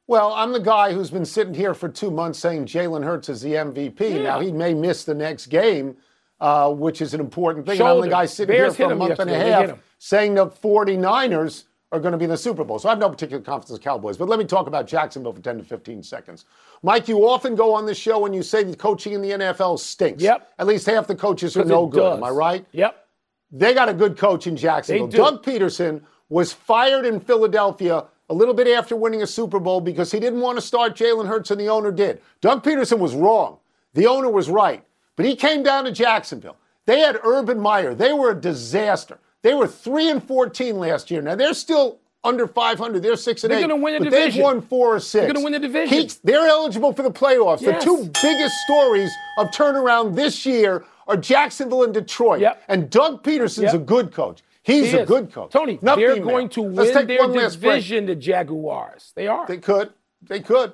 Well, 0.07 0.33
I'm 0.33 0.51
the 0.51 0.59
guy 0.59 0.93
who's 0.93 1.09
been 1.09 1.25
sitting 1.25 1.53
here 1.53 1.73
for 1.73 1.89
two 1.89 2.11
months 2.11 2.39
saying 2.39 2.65
Jalen 2.65 3.03
Hurts 3.03 3.29
is 3.29 3.41
the 3.41 3.53
MVP. 3.53 4.23
Now, 4.23 4.39
he 4.39 4.51
may 4.51 4.73
miss 4.73 5.03
the 5.03 5.15
next 5.15 5.47
game, 5.47 5.97
uh, 6.39 6.71
which 6.71 7.01
is 7.01 7.13
an 7.13 7.19
important 7.19 7.65
thing. 7.65 7.79
And 7.79 7.89
I'm 7.89 8.01
the 8.01 8.09
guy 8.09 8.25
sitting 8.25 8.55
Bears 8.55 8.75
here 8.75 8.87
for 8.87 8.93
a 8.93 8.95
month 8.95 9.19
and 9.19 9.29
a. 9.29 9.33
They 9.33 9.51
half 9.51 9.79
saying 9.99 10.35
the 10.35 10.47
49ers 10.47 11.63
are 11.91 11.99
going 11.99 12.11
to 12.11 12.17
be 12.17 12.25
in 12.25 12.31
the 12.31 12.37
Super 12.37 12.63
Bowl. 12.63 12.79
So 12.79 12.89
I 12.89 12.91
have 12.91 12.99
no 12.99 13.09
particular 13.09 13.41
confidence 13.41 13.69
in 13.69 13.75
the 13.75 13.81
Cowboys. 13.81 14.17
But 14.17 14.27
let 14.27 14.39
me 14.39 14.45
talk 14.45 14.67
about 14.67 14.87
Jacksonville 14.87 15.31
for 15.31 15.41
10 15.41 15.59
to 15.59 15.63
15 15.63 16.03
seconds. 16.03 16.45
Mike, 16.83 17.07
you 17.07 17.27
often 17.27 17.55
go 17.55 17.73
on 17.73 17.85
this 17.85 17.97
show 17.97 18.25
and 18.25 18.35
you 18.35 18.43
say 18.43 18.63
the 18.63 18.75
coaching 18.75 19.13
in 19.13 19.21
the 19.21 19.31
NFL 19.31 19.79
stinks. 19.79 20.21
Yep. 20.21 20.51
At 20.59 20.67
least 20.67 20.85
half 20.85 21.07
the 21.07 21.15
coaches 21.15 21.55
are 21.55 21.63
no 21.63 21.87
good. 21.87 22.01
does. 22.01 22.17
Am 22.17 22.23
I 22.23 22.29
right? 22.29 22.65
Yep. 22.73 23.07
They 23.51 23.73
got 23.73 23.87
a 23.87 23.93
good 23.93 24.17
coach 24.17 24.47
in 24.47 24.57
Jacksonville. 24.57 25.07
Doug 25.07 25.43
Pederson 25.43 26.01
was 26.27 26.51
fired 26.51 27.05
in 27.05 27.21
Philadelphia 27.21 28.05
a 28.29 28.33
little 28.33 28.53
bit 28.53 28.67
after 28.67 28.97
winning 28.97 29.21
a 29.21 29.27
Super 29.27 29.59
Bowl 29.59 29.79
because 29.79 30.11
he 30.11 30.19
didn't 30.19 30.41
want 30.41 30.57
to 30.57 30.61
start 30.61 30.97
Jalen 30.97 31.27
Hurts, 31.27 31.51
and 31.51 31.61
the 31.61 31.69
owner 31.69 31.93
did. 31.93 32.21
Doug 32.41 32.61
Pederson 32.61 32.99
was 32.99 33.15
wrong. 33.15 33.59
The 33.93 34.05
owner 34.05 34.29
was 34.29 34.49
right. 34.49 34.83
But 35.15 35.25
he 35.25 35.37
came 35.37 35.63
down 35.63 35.85
to 35.85 35.93
Jacksonville. 35.93 36.57
They 36.85 36.99
had 36.99 37.17
Urban 37.23 37.59
Meyer. 37.59 37.95
They 37.95 38.11
were 38.11 38.31
a 38.31 38.39
disaster. 38.39 39.17
They 39.47 39.53
were 39.53 39.65
3 39.65 40.09
and 40.09 40.21
14 40.21 40.77
last 40.77 41.09
year. 41.09 41.21
Now 41.21 41.35
they're 41.35 41.53
still 41.53 41.99
under 42.21 42.47
500. 42.47 43.01
They're 43.01 43.15
6 43.15 43.43
and 43.45 43.51
They're 43.51 43.59
8. 43.59 43.61
gonna 43.61 43.77
win 43.77 43.93
the 43.93 43.99
but 43.99 44.03
division. 44.09 44.31
They've 44.39 44.43
won 44.43 44.59
4 44.61 44.95
or 44.95 44.99
6. 44.99 45.13
They're 45.13 45.33
gonna 45.33 45.41
win 45.41 45.53
the 45.53 45.59
division. 45.59 45.97
He- 45.97 46.11
they're 46.25 46.47
eligible 46.47 46.91
for 46.91 47.01
the 47.01 47.11
playoffs. 47.11 47.61
Yes. 47.61 47.81
The 47.81 47.85
two 47.89 48.09
biggest 48.21 48.53
stories 48.65 49.09
of 49.37 49.47
turnaround 49.51 50.15
this 50.15 50.45
year 50.45 50.83
are 51.07 51.15
Jacksonville 51.15 51.83
and 51.83 51.93
Detroit. 51.93 52.41
Yep. 52.41 52.61
And 52.67 52.89
Doug 52.89 53.23
Pederson's 53.23 53.71
Yep. 53.71 53.73
a 53.75 53.77
good 53.77 54.11
coach. 54.11 54.43
He's 54.63 54.91
He 54.91 54.97
a 54.97 55.05
good 55.05 55.31
coach. 55.31 55.51
Tony, 55.53 55.79
Not 55.81 55.97
they're 55.97 56.19
going 56.19 56.49
to 56.49 56.63
Let's 56.63 56.89
win 56.89 56.97
take 56.97 57.07
their 57.07 57.25
one 57.25 57.31
division, 57.31 58.05
the 58.05 58.15
Jaguars. 58.15 59.13
They 59.15 59.27
are. 59.27 59.47
They 59.47 59.59
could. 59.59 59.91
They 60.27 60.41
could. 60.41 60.73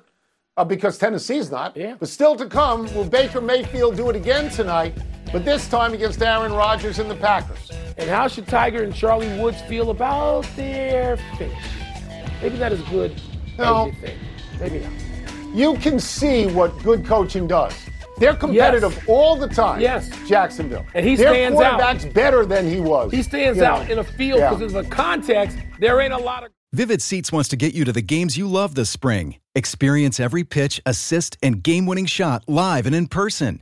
Uh, 0.58 0.64
because 0.66 0.98
Tennessee's 0.98 1.52
not. 1.52 1.78
Yeah. 1.78 1.94
But 2.00 2.10
still 2.10 2.36
to 2.38 2.48
come, 2.48 2.92
will 2.96 3.06
Baker 3.06 3.40
Mayfield 3.40 3.98
do 3.98 4.10
it 4.10 4.16
again 4.16 4.50
tonight? 4.50 4.96
But 5.32 5.46
this 5.46 5.68
time 5.68 5.94
against 5.94 6.24
Aaron 6.24 6.54
Rodgers 6.54 6.98
and 6.98 7.08
the 7.12 7.16
Packers. 7.16 7.70
And 7.98 8.10
how 8.10 8.28
should 8.28 8.48
Tiger 8.48 8.84
and 8.84 8.94
Charlie 8.94 9.40
Woods 9.40 9.62
feel 9.64 9.90
about 9.92 10.46
their 10.56 11.18
finish? 11.38 11.58
Maybe 12.42 12.58
not 12.58 12.72
as 12.72 12.82
good 12.84 13.20
No. 13.58 13.88
as 13.88 13.94
you 13.96 14.02
think. 14.02 14.18
Maybe 14.60 14.80
not. 14.80 15.56
You 15.56 15.76
can 15.76 16.00
see 16.00 16.48
what 16.48 16.78
good 16.84 17.06
coaching 17.06 17.48
does. 17.48 17.74
They're 18.18 18.36
competitive 18.36 18.98
all 19.08 19.36
the 19.36 19.48
time. 19.48 19.82
Yes. 19.82 20.10
Jacksonville. 20.28 20.86
And 20.94 21.06
he 21.06 21.16
Their 21.16 21.34
stands 21.34 21.60
out. 21.60 21.80
quarterback's 21.80 22.06
better 22.14 22.46
than 22.46 22.70
he 22.70 22.80
was. 22.80 23.12
He 23.12 23.24
stands 23.24 23.58
you 23.60 23.66
out 23.66 23.86
know. 23.88 23.94
in 23.94 24.00
a 24.00 24.04
field 24.04 24.40
Yeah. 24.40 24.50
because 24.54 24.74
of 24.74 24.84
the 24.84 24.90
context. 24.90 25.58
There 25.80 26.00
ain't 26.00 26.14
a 26.14 26.18
lot 26.18 26.44
of. 26.44 26.52
Vivid 26.74 27.02
Seats 27.02 27.32
wants 27.32 27.50
to 27.50 27.56
get 27.56 27.74
you 27.76 27.86
to 27.86 27.92
the 27.92 28.02
games 28.02 28.36
you 28.38 28.48
love 28.48 28.74
this 28.76 28.90
spring. 28.90 29.38
Experience 29.56 30.20
every 30.20 30.44
pitch, 30.44 30.82
assist, 30.86 31.38
and 31.44 31.62
game 31.62 31.86
winning 31.86 32.06
shot 32.08 32.44
live 32.48 32.86
and 32.88 32.96
in 32.96 33.08
person. 33.08 33.62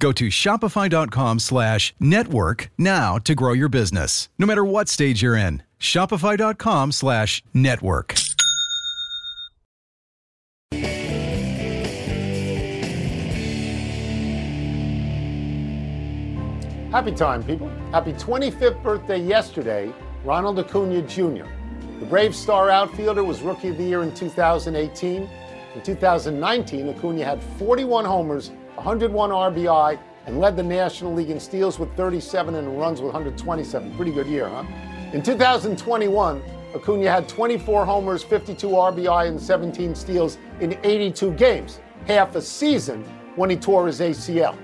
Go 0.00 0.12
to 0.12 0.28
shopify.com 0.28 1.40
slash 1.40 1.92
network 1.98 2.70
now 2.78 3.18
to 3.18 3.34
grow 3.34 3.52
your 3.52 3.68
business, 3.68 4.28
no 4.38 4.46
matter 4.46 4.64
what 4.64 4.88
stage 4.88 5.22
you're 5.22 5.36
in. 5.36 5.62
Shopify.com 5.80 6.92
slash 6.92 7.42
network. 7.52 8.14
Happy 16.92 17.12
time, 17.12 17.42
people. 17.44 17.68
Happy 17.92 18.12
25th 18.14 18.82
birthday 18.82 19.18
yesterday 19.18 19.92
Ronald 20.24 20.58
Acuna 20.58 21.02
Jr. 21.02 21.44
The 22.00 22.06
Brave 22.06 22.34
star 22.34 22.70
outfielder 22.70 23.24
was 23.24 23.40
Rookie 23.40 23.68
of 23.68 23.78
the 23.78 23.84
Year 23.84 24.02
in 24.02 24.14
2018. 24.14 25.28
In 25.74 25.82
2019, 25.82 26.88
Acuna 26.88 27.24
had 27.24 27.42
41 27.58 28.04
homers, 28.04 28.50
101 28.78 29.30
RBI, 29.30 29.98
and 30.26 30.38
led 30.38 30.56
the 30.56 30.62
National 30.62 31.12
League 31.12 31.30
in 31.30 31.40
steals 31.40 31.80
with 31.80 31.92
37 31.96 32.54
and 32.54 32.78
runs 32.78 33.00
with 33.00 33.12
127. 33.12 33.96
Pretty 33.96 34.12
good 34.12 34.28
year, 34.28 34.48
huh? 34.48 34.62
In 35.12 35.20
2021, 35.20 36.40
Acuna 36.76 37.10
had 37.10 37.28
24 37.28 37.84
homers, 37.84 38.22
52 38.22 38.68
RBI, 38.68 39.26
and 39.26 39.40
17 39.40 39.96
steals 39.96 40.38
in 40.60 40.78
82 40.84 41.32
games, 41.32 41.80
half 42.06 42.36
a 42.36 42.42
season 42.42 43.02
when 43.34 43.50
he 43.50 43.56
tore 43.56 43.88
his 43.88 43.98
ACL. 44.00 44.56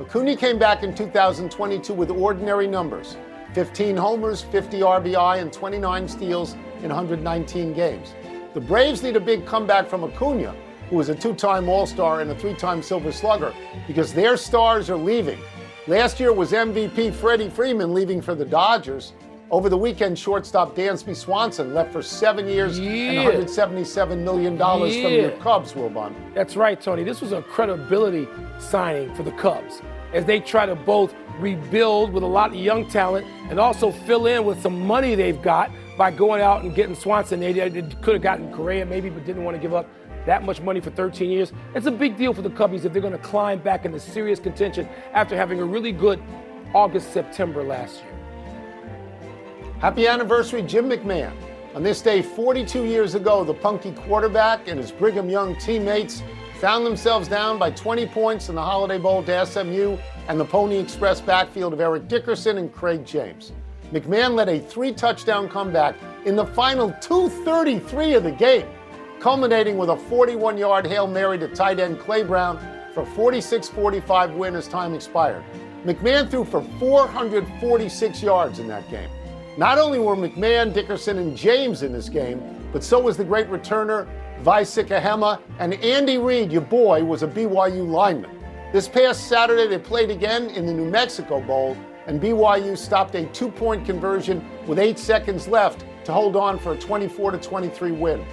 Acuna 0.00 0.36
came 0.36 0.58
back 0.58 0.82
in 0.82 0.92
2022 0.92 1.94
with 1.94 2.10
ordinary 2.10 2.66
numbers 2.66 3.16
15 3.52 3.96
homers, 3.96 4.42
50 4.42 4.80
RBI, 4.80 5.40
and 5.40 5.52
29 5.52 6.08
steals 6.08 6.54
in 6.82 6.88
119 6.88 7.72
games. 7.74 8.14
The 8.54 8.60
Braves 8.60 9.02
need 9.02 9.16
a 9.16 9.20
big 9.20 9.46
comeback 9.46 9.88
from 9.88 10.02
Acuna, 10.02 10.54
who 10.90 11.00
is 11.00 11.08
a 11.08 11.14
two 11.14 11.34
time 11.34 11.68
All 11.68 11.86
Star 11.86 12.20
and 12.20 12.30
a 12.30 12.34
three 12.34 12.54
time 12.54 12.82
Silver 12.82 13.12
Slugger, 13.12 13.54
because 13.86 14.12
their 14.12 14.36
stars 14.36 14.90
are 14.90 14.96
leaving. 14.96 15.38
Last 15.86 16.20
year 16.20 16.32
was 16.32 16.52
MVP 16.52 17.14
Freddie 17.14 17.48
Freeman 17.48 17.94
leaving 17.94 18.20
for 18.20 18.34
the 18.34 18.44
Dodgers. 18.44 19.12
Over 19.50 19.68
the 19.68 19.76
weekend, 19.78 20.16
shortstop 20.16 20.76
Dansby 20.76 21.16
Swanson 21.16 21.74
left 21.74 21.92
for 21.92 22.02
seven 22.02 22.46
years 22.46 22.78
Yeah. 22.78 23.22
and 23.30 23.48
$177 23.48 24.18
million 24.22 24.56
from 24.56 24.86
Yeah. 24.88 25.08
your 25.08 25.30
Cubs, 25.38 25.72
Wilbon. 25.72 26.14
That's 26.34 26.54
right, 26.56 26.80
Tony. 26.80 27.02
This 27.02 27.20
was 27.20 27.32
a 27.32 27.42
credibility 27.42 28.28
signing 28.60 29.12
for 29.16 29.24
the 29.24 29.32
Cubs 29.32 29.82
as 30.12 30.24
they 30.24 30.38
try 30.38 30.66
to 30.66 30.76
both 30.76 31.14
rebuild 31.40 32.12
with 32.12 32.22
a 32.22 32.26
lot 32.26 32.50
of 32.50 32.56
young 32.56 32.88
talent 32.88 33.26
and 33.48 33.58
also 33.58 33.90
fill 33.90 34.26
in 34.26 34.44
with 34.44 34.60
some 34.62 34.86
money 34.86 35.16
they've 35.16 35.40
got 35.42 35.70
by 35.98 36.12
going 36.12 36.40
out 36.42 36.62
and 36.62 36.72
getting 36.74 36.94
Swanson. 36.94 37.40
They, 37.40 37.52
they 37.52 37.82
could 38.02 38.14
have 38.14 38.22
gotten 38.22 38.52
Correa 38.52 38.86
maybe, 38.86 39.10
but 39.10 39.24
didn't 39.26 39.42
want 39.42 39.56
to 39.56 39.60
give 39.60 39.74
up 39.74 39.88
that 40.26 40.44
much 40.44 40.60
money 40.60 40.80
for 40.80 40.90
13 40.90 41.30
years. 41.30 41.52
It's 41.74 41.86
a 41.86 41.90
big 41.90 42.16
deal 42.16 42.34
for 42.34 42.42
the 42.42 42.50
Cubbies 42.50 42.84
if 42.84 42.92
they're 42.92 43.02
going 43.02 43.12
to 43.12 43.18
climb 43.18 43.60
back 43.60 43.84
into 43.84 43.98
serious 43.98 44.38
contention 44.38 44.88
after 45.12 45.36
having 45.36 45.60
a 45.60 45.64
really 45.64 45.92
good 45.92 46.22
August, 46.74 47.12
September 47.12 47.62
last 47.62 48.02
year. 48.02 48.14
Happy 49.80 50.06
anniversary, 50.06 50.62
Jim 50.62 50.90
McMahon. 50.90 51.32
On 51.74 51.82
this 51.82 52.02
day, 52.02 52.20
42 52.20 52.84
years 52.84 53.14
ago, 53.14 53.44
the 53.44 53.54
punky 53.54 53.92
quarterback 53.92 54.68
and 54.68 54.78
his 54.78 54.90
Brigham 54.90 55.30
Young 55.30 55.56
teammates 55.56 56.22
found 56.60 56.84
themselves 56.84 57.28
down 57.28 57.58
by 57.58 57.70
20 57.70 58.06
points 58.06 58.48
in 58.48 58.54
the 58.54 58.62
Holiday 58.62 58.98
Bowl 58.98 59.22
to 59.22 59.46
SMU 59.46 59.96
and 60.28 60.38
the 60.38 60.44
Pony 60.44 60.76
Express 60.76 61.20
backfield 61.20 61.72
of 61.72 61.80
Eric 61.80 62.08
Dickerson 62.08 62.58
and 62.58 62.72
Craig 62.72 63.06
James. 63.06 63.52
McMahon 63.92 64.34
led 64.34 64.48
a 64.48 64.60
three 64.60 64.92
touchdown 64.92 65.48
comeback 65.48 65.96
in 66.26 66.36
the 66.36 66.44
final 66.44 66.92
233 67.00 68.14
of 68.14 68.24
the 68.24 68.30
game, 68.30 68.66
culminating 69.20 69.76
with 69.76 69.90
a 69.90 69.96
41 69.96 70.56
yard 70.56 70.86
Hail 70.86 71.06
Mary 71.06 71.38
to 71.38 71.48
tight 71.48 71.78
end 71.78 71.98
Clay 72.00 72.22
Brown 72.22 72.58
for 72.94 73.04
46 73.04 73.68
45 73.68 74.34
win 74.34 74.56
as 74.56 74.66
time 74.66 74.94
expired. 74.94 75.44
McMahon 75.84 76.30
threw 76.30 76.44
for 76.44 76.62
446 76.78 78.22
yards 78.22 78.58
in 78.58 78.68
that 78.68 78.88
game. 78.90 79.10
Not 79.56 79.78
only 79.78 79.98
were 79.98 80.16
McMahon, 80.16 80.72
Dickerson, 80.72 81.18
and 81.18 81.36
James 81.36 81.82
in 81.82 81.92
this 81.92 82.08
game, 82.08 82.42
but 82.72 82.82
so 82.82 83.00
was 83.00 83.16
the 83.16 83.24
great 83.24 83.48
returner 83.48 84.08
Vai 84.40 84.62
Sikahema, 84.62 85.38
and 85.58 85.74
Andy 85.74 86.16
Reid, 86.16 86.50
your 86.50 86.62
boy, 86.62 87.04
was 87.04 87.22
a 87.22 87.28
BYU 87.28 87.86
lineman. 87.86 88.30
This 88.72 88.88
past 88.88 89.28
Saturday, 89.28 89.66
they 89.66 89.78
played 89.78 90.10
again 90.10 90.48
in 90.50 90.64
the 90.64 90.72
New 90.72 90.88
Mexico 90.88 91.42
Bowl, 91.42 91.76
and 92.06 92.20
BYU 92.20 92.76
stopped 92.76 93.14
a 93.16 93.26
two 93.26 93.50
point 93.50 93.84
conversion 93.84 94.42
with 94.66 94.78
eight 94.78 94.98
seconds 94.98 95.46
left 95.46 95.84
to 96.04 96.12
hold 96.12 96.36
on 96.36 96.58
for 96.58 96.72
a 96.72 96.78
24 96.78 97.32
23 97.32 97.92
win. 97.92 98.24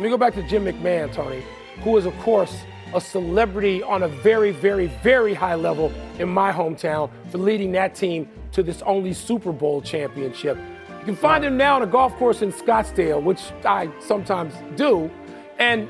Let 0.00 0.04
me 0.04 0.10
go 0.12 0.16
back 0.16 0.32
to 0.36 0.42
Jim 0.44 0.64
McMahon, 0.64 1.12
Tony, 1.12 1.44
who 1.82 1.94
is, 1.98 2.06
of 2.06 2.18
course, 2.20 2.62
a 2.94 3.00
celebrity 3.02 3.82
on 3.82 4.02
a 4.02 4.08
very, 4.08 4.50
very, 4.50 4.86
very 4.86 5.34
high 5.34 5.56
level 5.56 5.92
in 6.18 6.26
my 6.30 6.50
hometown 6.50 7.10
for 7.30 7.36
leading 7.36 7.70
that 7.72 7.94
team 7.94 8.26
to 8.52 8.62
this 8.62 8.80
only 8.86 9.12
Super 9.12 9.52
Bowl 9.52 9.82
championship. 9.82 10.56
You 11.00 11.04
can 11.04 11.16
find 11.16 11.44
him 11.44 11.58
now 11.58 11.76
on 11.76 11.82
a 11.82 11.86
golf 11.86 12.16
course 12.16 12.40
in 12.40 12.50
Scottsdale, 12.50 13.22
which 13.22 13.52
I 13.66 13.90
sometimes 14.00 14.54
do. 14.74 15.10
And 15.58 15.86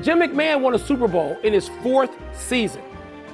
Jim 0.00 0.20
McMahon 0.20 0.62
won 0.62 0.74
a 0.74 0.78
Super 0.78 1.06
Bowl 1.06 1.36
in 1.44 1.52
his 1.52 1.68
fourth 1.82 2.16
season. 2.32 2.80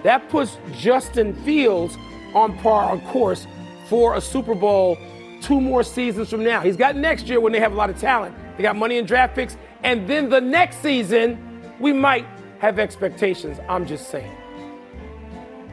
That 0.02 0.28
puts 0.28 0.58
Justin 0.76 1.34
Fields 1.44 1.96
on 2.34 2.58
par, 2.58 2.90
on 2.90 3.00
course 3.12 3.46
for 3.88 4.16
a 4.16 4.20
Super 4.20 4.56
Bowl 4.56 4.98
two 5.40 5.60
more 5.60 5.84
seasons 5.84 6.30
from 6.30 6.42
now. 6.42 6.62
He's 6.62 6.76
got 6.76 6.96
next 6.96 7.28
year 7.28 7.38
when 7.38 7.52
they 7.52 7.60
have 7.60 7.70
a 7.70 7.76
lot 7.76 7.90
of 7.90 8.00
talent. 8.00 8.34
They 8.56 8.62
got 8.62 8.76
money 8.76 8.98
in 8.98 9.04
draft 9.06 9.34
picks. 9.34 9.56
And 9.82 10.08
then 10.08 10.28
the 10.28 10.40
next 10.40 10.82
season, 10.82 11.62
we 11.80 11.92
might 11.92 12.26
have 12.58 12.78
expectations. 12.78 13.58
I'm 13.68 13.86
just 13.86 14.10
saying. 14.10 14.34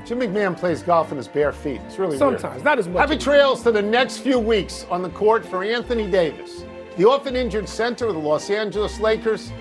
Jim 0.06 0.20
McMahon 0.20 0.58
plays 0.58 0.84
golf 0.84 1.12
in 1.12 1.18
his 1.18 1.30
bare 1.30 1.54
feet. 1.54 1.80
It's 1.86 1.98
really 1.98 2.18
weird. 2.18 2.42
Sometimes, 2.42 2.64
not 2.64 2.78
as 2.78 2.90
much. 2.90 3.00
Happy 3.00 3.18
trails 3.18 3.64
to 3.64 3.72
the 3.72 3.82
next 3.82 4.18
few 4.18 4.38
weeks 4.38 4.86
on 4.90 5.02
the 5.02 5.10
court 5.10 5.46
for 5.46 5.64
Anthony 5.64 6.12
Davis. 6.12 6.66
The 6.98 7.06
often 7.06 7.38
injured 7.38 7.70
center 7.70 8.08
of 8.08 8.14
the 8.14 8.20
Los 8.20 8.50
Angeles 8.50 9.00
Lakers 9.00 9.52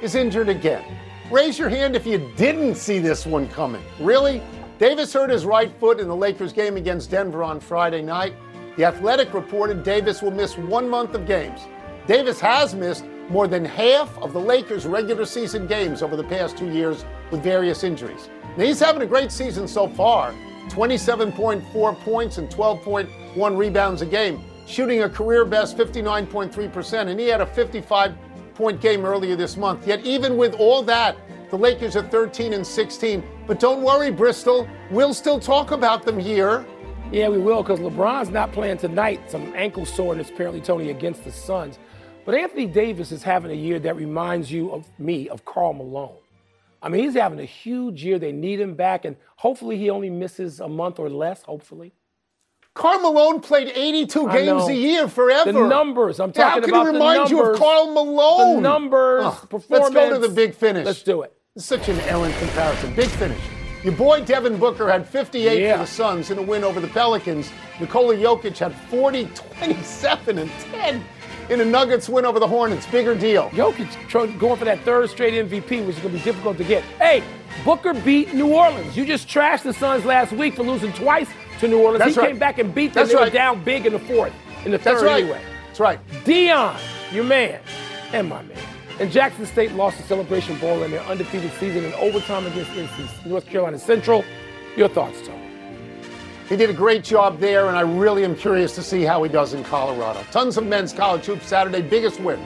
is 0.00 0.14
injured 0.14 0.48
again. 0.48 0.84
Raise 1.32 1.58
your 1.58 1.68
hand 1.68 1.96
if 1.96 2.06
you 2.06 2.32
didn't 2.36 2.76
see 2.76 3.00
this 3.00 3.26
one 3.26 3.48
coming. 3.48 3.82
Really? 3.98 4.40
Davis 4.78 5.12
hurt 5.12 5.30
his 5.30 5.44
right 5.44 5.72
foot 5.80 5.98
in 5.98 6.06
the 6.06 6.14
Lakers 6.16 6.52
game 6.52 6.76
against 6.76 7.10
Denver 7.10 7.42
on 7.42 7.58
Friday 7.58 8.00
night. 8.00 8.34
The 8.76 8.84
Athletic 8.84 9.34
reported 9.34 9.82
Davis 9.82 10.22
will 10.22 10.30
miss 10.30 10.56
one 10.56 10.88
month 10.88 11.14
of 11.14 11.26
games. 11.26 11.62
Davis 12.08 12.40
has 12.40 12.74
missed 12.74 13.04
more 13.28 13.46
than 13.46 13.62
half 13.62 14.16
of 14.22 14.32
the 14.32 14.40
Lakers' 14.40 14.86
regular 14.86 15.26
season 15.26 15.66
games 15.66 16.02
over 16.02 16.16
the 16.16 16.24
past 16.24 16.56
two 16.56 16.70
years 16.70 17.04
with 17.30 17.42
various 17.42 17.84
injuries. 17.84 18.30
Now, 18.56 18.64
he's 18.64 18.80
having 18.80 19.02
a 19.02 19.06
great 19.06 19.30
season 19.30 19.68
so 19.68 19.86
far 19.88 20.32
27.4 20.70 22.00
points 22.00 22.38
and 22.38 22.48
12.1 22.48 23.58
rebounds 23.58 24.00
a 24.00 24.06
game, 24.06 24.42
shooting 24.66 25.02
a 25.02 25.08
career 25.08 25.44
best 25.44 25.76
59.3%, 25.76 27.08
and 27.08 27.20
he 27.20 27.26
had 27.26 27.42
a 27.42 27.46
55 27.46 28.14
point 28.54 28.80
game 28.80 29.04
earlier 29.04 29.36
this 29.36 29.58
month. 29.58 29.86
Yet, 29.86 30.02
even 30.06 30.38
with 30.38 30.54
all 30.54 30.82
that, 30.84 31.14
the 31.50 31.58
Lakers 31.58 31.94
are 31.94 32.02
13 32.02 32.54
and 32.54 32.66
16. 32.66 33.22
But 33.46 33.60
don't 33.60 33.82
worry, 33.82 34.10
Bristol, 34.10 34.66
we'll 34.90 35.12
still 35.12 35.38
talk 35.38 35.72
about 35.72 36.06
them 36.06 36.18
here. 36.18 36.64
Yeah, 37.12 37.28
we 37.28 37.38
will, 37.38 37.62
because 37.62 37.80
LeBron's 37.80 38.30
not 38.30 38.52
playing 38.52 38.78
tonight. 38.78 39.30
Some 39.30 39.52
ankle 39.54 39.84
soreness, 39.84 40.30
apparently, 40.30 40.62
Tony, 40.62 40.88
against 40.90 41.24
the 41.24 41.32
Suns. 41.32 41.78
But 42.28 42.34
Anthony 42.34 42.66
Davis 42.66 43.10
is 43.10 43.22
having 43.22 43.50
a 43.50 43.54
year 43.54 43.78
that 43.78 43.96
reminds 43.96 44.52
you 44.52 44.70
of 44.70 44.86
me, 44.98 45.30
of 45.30 45.46
Karl 45.46 45.72
Malone. 45.72 46.18
I 46.82 46.90
mean, 46.90 47.02
he's 47.02 47.14
having 47.14 47.40
a 47.40 47.44
huge 47.46 48.04
year. 48.04 48.18
They 48.18 48.32
need 48.32 48.60
him 48.60 48.74
back, 48.74 49.06
and 49.06 49.16
hopefully 49.36 49.78
he 49.78 49.88
only 49.88 50.10
misses 50.10 50.60
a 50.60 50.68
month 50.68 50.98
or 50.98 51.08
less, 51.08 51.40
hopefully. 51.40 51.94
Karl 52.74 53.00
Malone 53.00 53.40
played 53.40 53.72
82 53.74 54.30
games 54.30 54.68
a 54.68 54.74
year 54.74 55.08
forever. 55.08 55.52
The 55.52 55.68
numbers. 55.68 56.20
I'm 56.20 56.32
talking 56.32 56.44
How 56.44 56.60
can 56.60 56.68
about 56.68 56.86
he 56.88 56.92
remind 56.92 57.30
you 57.30 57.42
of. 57.42 57.58
Karl 57.58 57.94
Malone? 57.94 58.56
The 58.56 58.60
numbers, 58.60 59.24
Ugh. 59.24 59.48
performance. 59.48 59.70
Let's 59.70 59.94
go 59.94 60.20
to 60.20 60.28
the 60.28 60.28
big 60.34 60.54
finish. 60.54 60.84
Let's 60.84 61.02
do 61.02 61.22
it. 61.22 61.32
It's 61.56 61.64
such 61.64 61.88
an 61.88 61.98
Ellen 62.00 62.34
comparison. 62.40 62.94
Big 62.94 63.08
finish. 63.08 63.40
Your 63.82 63.94
boy 63.94 64.22
Devin 64.22 64.58
Booker 64.58 64.90
had 64.90 65.08
58 65.08 65.62
Yeah. 65.62 65.78
for 65.78 65.78
the 65.78 65.86
Suns 65.86 66.30
in 66.30 66.36
a 66.36 66.42
win 66.42 66.62
over 66.62 66.78
the 66.78 66.88
Pelicans. 66.88 67.50
Nikola 67.80 68.16
Jokic 68.16 68.58
had 68.58 68.74
40, 68.74 69.24
27, 69.34 70.36
and 70.36 70.50
10 70.70 71.02
in 71.50 71.60
a 71.60 71.64
Nuggets 71.64 72.08
win 72.08 72.24
over 72.24 72.38
the 72.38 72.48
Hornets. 72.48 72.86
Bigger 72.86 73.14
deal. 73.14 73.50
Jokic 73.50 74.38
going 74.38 74.58
for 74.58 74.64
that 74.64 74.80
third 74.80 75.10
straight 75.10 75.34
MVP, 75.34 75.86
which 75.86 75.96
is 75.96 76.02
going 76.02 76.12
to 76.12 76.18
be 76.18 76.24
difficult 76.24 76.56
to 76.58 76.64
get. 76.64 76.82
Hey, 76.98 77.22
Booker 77.64 77.94
beat 77.94 78.34
New 78.34 78.52
Orleans. 78.52 78.96
You 78.96 79.04
just 79.04 79.28
trashed 79.28 79.62
the 79.62 79.72
Suns 79.72 80.04
last 80.04 80.32
week 80.32 80.54
for 80.54 80.62
losing 80.62 80.92
twice 80.92 81.28
to 81.60 81.68
New 81.68 81.78
Orleans. 81.78 82.00
That's 82.00 82.14
he 82.14 82.20
right. 82.20 82.28
came 82.28 82.38
back 82.38 82.58
and 82.58 82.74
beat 82.74 82.94
them. 82.94 83.06
That's 83.06 83.10
they 83.10 83.16
were 83.16 83.30
down 83.30 83.64
big 83.64 83.86
in 83.86 83.92
the 83.92 83.98
fourth, 83.98 84.32
in 84.64 84.70
the 84.70 84.78
third 84.78 84.94
That's 84.94 85.04
right. 85.04 85.22
anyway. 85.22 85.42
That's 85.66 85.80
right. 85.80 86.08
Deion, 86.24 86.78
your 87.12 87.24
man, 87.24 87.60
and 88.12 88.28
my 88.28 88.42
man. 88.42 88.58
And 89.00 89.12
Jackson 89.12 89.46
State 89.46 89.72
lost 89.72 89.96
the 89.96 90.02
Celebration 90.04 90.58
Bowl 90.58 90.82
in 90.82 90.90
their 90.90 91.02
undefeated 91.02 91.52
season 91.60 91.84
in 91.84 91.92
overtime 91.94 92.46
against 92.46 92.70
NC 92.72 93.26
North 93.26 93.46
Carolina 93.46 93.78
Central. 93.78 94.24
Your 94.76 94.88
thoughts, 94.88 95.20
Tony? 95.26 95.37
He 96.48 96.56
did 96.56 96.70
a 96.70 96.74
great 96.74 97.04
job 97.04 97.40
there, 97.40 97.68
and 97.68 97.76
I 97.76 97.82
really 97.82 98.24
am 98.24 98.34
curious 98.34 98.74
to 98.76 98.82
see 98.82 99.02
how 99.02 99.22
he 99.22 99.28
does 99.28 99.52
in 99.52 99.62
Colorado. 99.64 100.24
Tons 100.30 100.56
of 100.56 100.64
men's 100.66 100.94
college 100.94 101.26
hoops 101.26 101.46
Saturday, 101.46 101.82
biggest 101.82 102.20
win. 102.20 102.40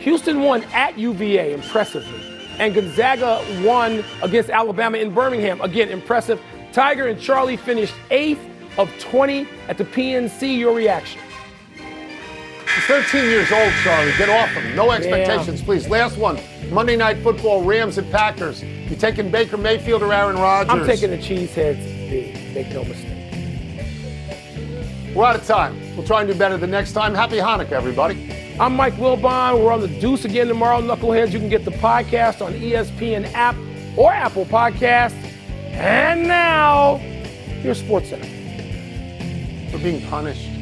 Houston 0.00 0.42
won 0.42 0.64
at 0.72 0.98
UVA 0.98 1.54
impressively. 1.54 2.20
And 2.58 2.74
Gonzaga 2.74 3.44
won 3.64 4.04
against 4.22 4.50
Alabama 4.50 4.98
in 4.98 5.14
Birmingham. 5.14 5.60
Again, 5.60 5.88
impressive. 5.88 6.40
Tiger 6.72 7.06
and 7.06 7.20
Charlie 7.20 7.56
finished 7.56 7.94
eighth 8.10 8.40
of 8.76 8.90
20 8.98 9.46
at 9.68 9.78
the 9.78 9.84
PNC. 9.84 10.58
Your 10.58 10.74
reaction? 10.74 11.20
He's 11.76 12.84
13 12.86 13.24
years 13.24 13.52
old, 13.52 13.72
Charlie. 13.84 14.12
Get 14.18 14.28
off 14.28 14.48
him. 14.50 14.74
No 14.74 14.90
expectations, 14.90 15.62
please. 15.62 15.88
Last 15.88 16.18
one. 16.18 16.40
Monday 16.70 16.96
Night 16.96 17.18
Football, 17.18 17.62
Rams 17.62 17.98
and 17.98 18.10
Packers. 18.10 18.64
You 18.64 18.96
taking 18.96 19.30
Baker 19.30 19.56
Mayfield 19.56 20.02
or 20.02 20.12
Aaron 20.12 20.36
Rodgers? 20.36 20.72
I'm 20.72 20.84
taking 20.84 21.10
the 21.10 21.18
Cheeseheads. 21.18 22.52
Make 22.52 22.70
no 22.72 22.84
mistake. 22.84 23.13
We're 25.14 25.24
out 25.24 25.36
of 25.36 25.46
time. 25.46 25.78
We'll 25.96 26.04
try 26.04 26.22
and 26.22 26.32
do 26.32 26.36
better 26.36 26.56
the 26.56 26.66
next 26.66 26.92
time. 26.92 27.14
Happy 27.14 27.36
Hanukkah, 27.36 27.70
everybody. 27.70 28.56
I'm 28.58 28.74
Mike 28.74 28.94
Wilbon. 28.94 29.62
We're 29.62 29.72
on 29.72 29.80
the 29.80 29.86
Deuce 29.86 30.24
again 30.24 30.48
tomorrow, 30.48 30.80
Knuckleheads. 30.80 31.30
You 31.30 31.38
can 31.38 31.48
get 31.48 31.64
the 31.64 31.70
podcast 31.70 32.44
on 32.44 32.52
ESPN 32.54 33.32
app 33.32 33.54
or 33.96 34.12
Apple 34.12 34.44
Podcasts. 34.44 35.14
And 35.70 36.26
now, 36.26 36.96
here's 36.96 37.80
SportsCenter. 37.80 38.28
We're 39.72 39.78
being 39.78 40.04
punished. 40.08 40.53